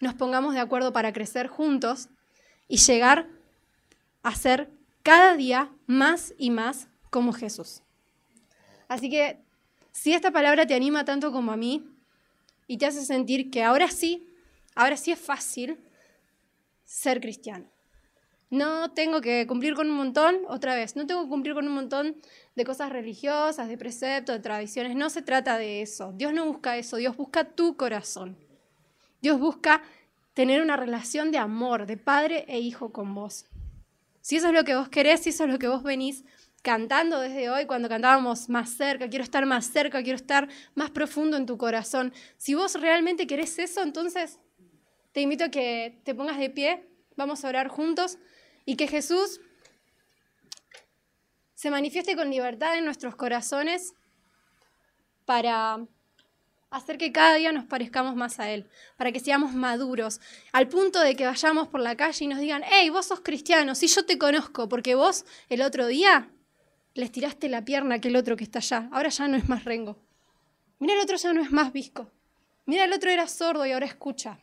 [0.00, 2.08] nos pongamos de acuerdo para crecer juntos
[2.66, 3.28] y llegar
[4.24, 4.68] a ser
[5.04, 7.82] cada día más y más como Jesús.
[8.88, 9.38] Así que
[9.92, 11.88] si esta palabra te anima tanto como a mí
[12.66, 14.26] y te hace sentir que ahora sí,
[14.74, 15.78] ahora sí es fácil
[16.84, 17.66] ser cristiano.
[18.48, 21.74] No tengo que cumplir con un montón, otra vez, no tengo que cumplir con un
[21.74, 22.16] montón
[22.54, 24.94] de cosas religiosas, de preceptos, de tradiciones.
[24.94, 26.12] No se trata de eso.
[26.12, 28.36] Dios no busca eso, Dios busca tu corazón.
[29.20, 29.82] Dios busca
[30.34, 33.46] tener una relación de amor, de padre e hijo con vos.
[34.20, 36.24] Si eso es lo que vos querés, si eso es lo que vos venís
[36.66, 41.36] cantando desde hoy, cuando cantábamos más cerca, quiero estar más cerca, quiero estar más profundo
[41.36, 42.12] en tu corazón.
[42.38, 44.40] Si vos realmente querés eso, entonces
[45.12, 48.18] te invito a que te pongas de pie, vamos a orar juntos
[48.64, 49.40] y que Jesús
[51.54, 53.94] se manifieste con libertad en nuestros corazones
[55.24, 55.86] para
[56.70, 60.98] hacer que cada día nos parezcamos más a Él, para que seamos maduros, al punto
[60.98, 64.04] de que vayamos por la calle y nos digan, hey, vos sos cristiano, sí yo
[64.04, 66.28] te conozco, porque vos el otro día
[66.96, 69.64] le tiraste la pierna a aquel otro que está allá, ahora ya no es más
[69.64, 69.98] rengo.
[70.78, 72.10] Mira, el otro ya no es más visco.
[72.64, 74.40] Mira, el otro era sordo y ahora escucha.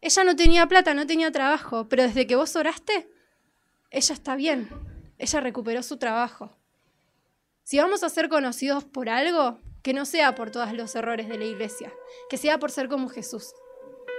[0.00, 3.08] Ella no tenía plata, no tenía trabajo, pero desde que vos oraste,
[3.90, 4.68] ella está bien.
[5.18, 6.56] Ella recuperó su trabajo.
[7.62, 11.38] Si vamos a ser conocidos por algo, que no sea por todos los errores de
[11.38, 11.92] la iglesia,
[12.28, 13.52] que sea por ser como Jesús.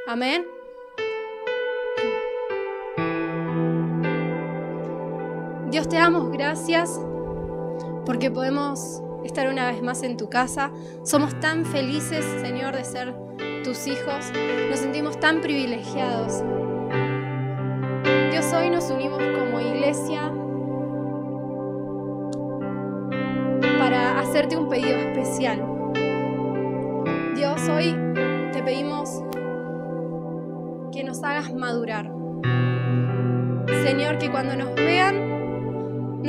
[0.08, 0.45] Amén.
[5.72, 6.99] Dios te damos gracias
[8.05, 10.69] porque podemos estar una vez más en tu casa.
[11.05, 13.15] Somos tan felices, Señor, de ser
[13.63, 14.34] tus hijos.
[14.69, 16.43] Nos sentimos tan privilegiados.
[18.32, 20.34] Dios, hoy nos unimos como iglesia
[23.80, 25.63] para hacerte un pedido especial.
[27.34, 27.95] Dios, hoy
[28.51, 29.24] te pedimos
[30.91, 32.11] que nos hagas madurar.
[33.86, 35.31] Señor, que cuando nos vean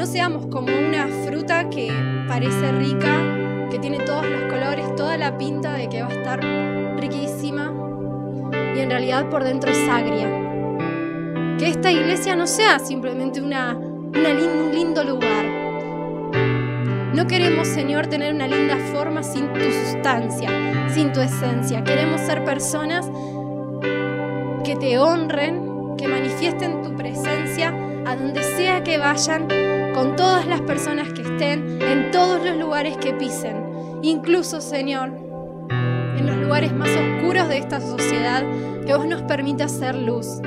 [0.02, 1.88] no seamos como una fruta que
[2.26, 6.40] parece rica, que tiene todos los colores, toda la pinta de que va a estar
[6.98, 7.72] riquísima
[8.74, 10.26] y en realidad por dentro es agria.
[11.56, 15.44] Que esta iglesia no sea simplemente una, un lindo lugar.
[17.14, 20.50] No queremos, Señor, tener una linda forma sin tu sustancia,
[20.92, 21.84] sin tu esencia.
[21.84, 23.08] Queremos ser personas
[24.64, 27.72] que te honren, que manifiesten tu presencia
[28.04, 29.46] a donde sea que vayan,
[29.94, 34.00] con todas las personas que estén, en todos los lugares que pisen.
[34.02, 35.10] Incluso, Señor,
[36.16, 38.42] en los lugares más oscuros de esta sociedad,
[38.86, 40.40] que vos nos permitas ser luz.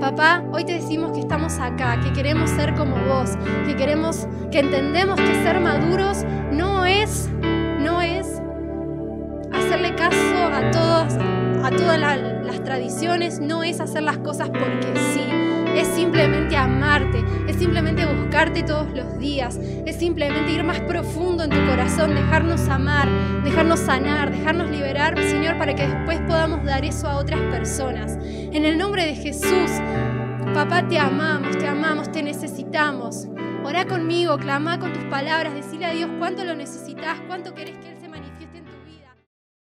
[0.00, 3.30] Papá, hoy te decimos que estamos acá, que queremos ser como vos,
[3.66, 7.30] que queremos, que entendemos que ser maduros no es,
[7.80, 8.40] no es
[9.52, 10.18] hacerle caso
[10.52, 15.43] a todas, a todas las tradiciones, no es hacer las cosas porque sí
[15.74, 21.50] es simplemente amarte, es simplemente buscarte todos los días, es simplemente ir más profundo en
[21.50, 23.08] tu corazón, dejarnos amar,
[23.44, 28.18] dejarnos sanar, dejarnos liberar, Señor, para que después podamos dar eso a otras personas.
[28.22, 29.70] En el nombre de Jesús,
[30.54, 33.28] papá, te amamos, te amamos, te necesitamos.
[33.64, 37.93] Orá conmigo, clama con tus palabras, decile a Dios cuánto lo necesitas, cuánto querés que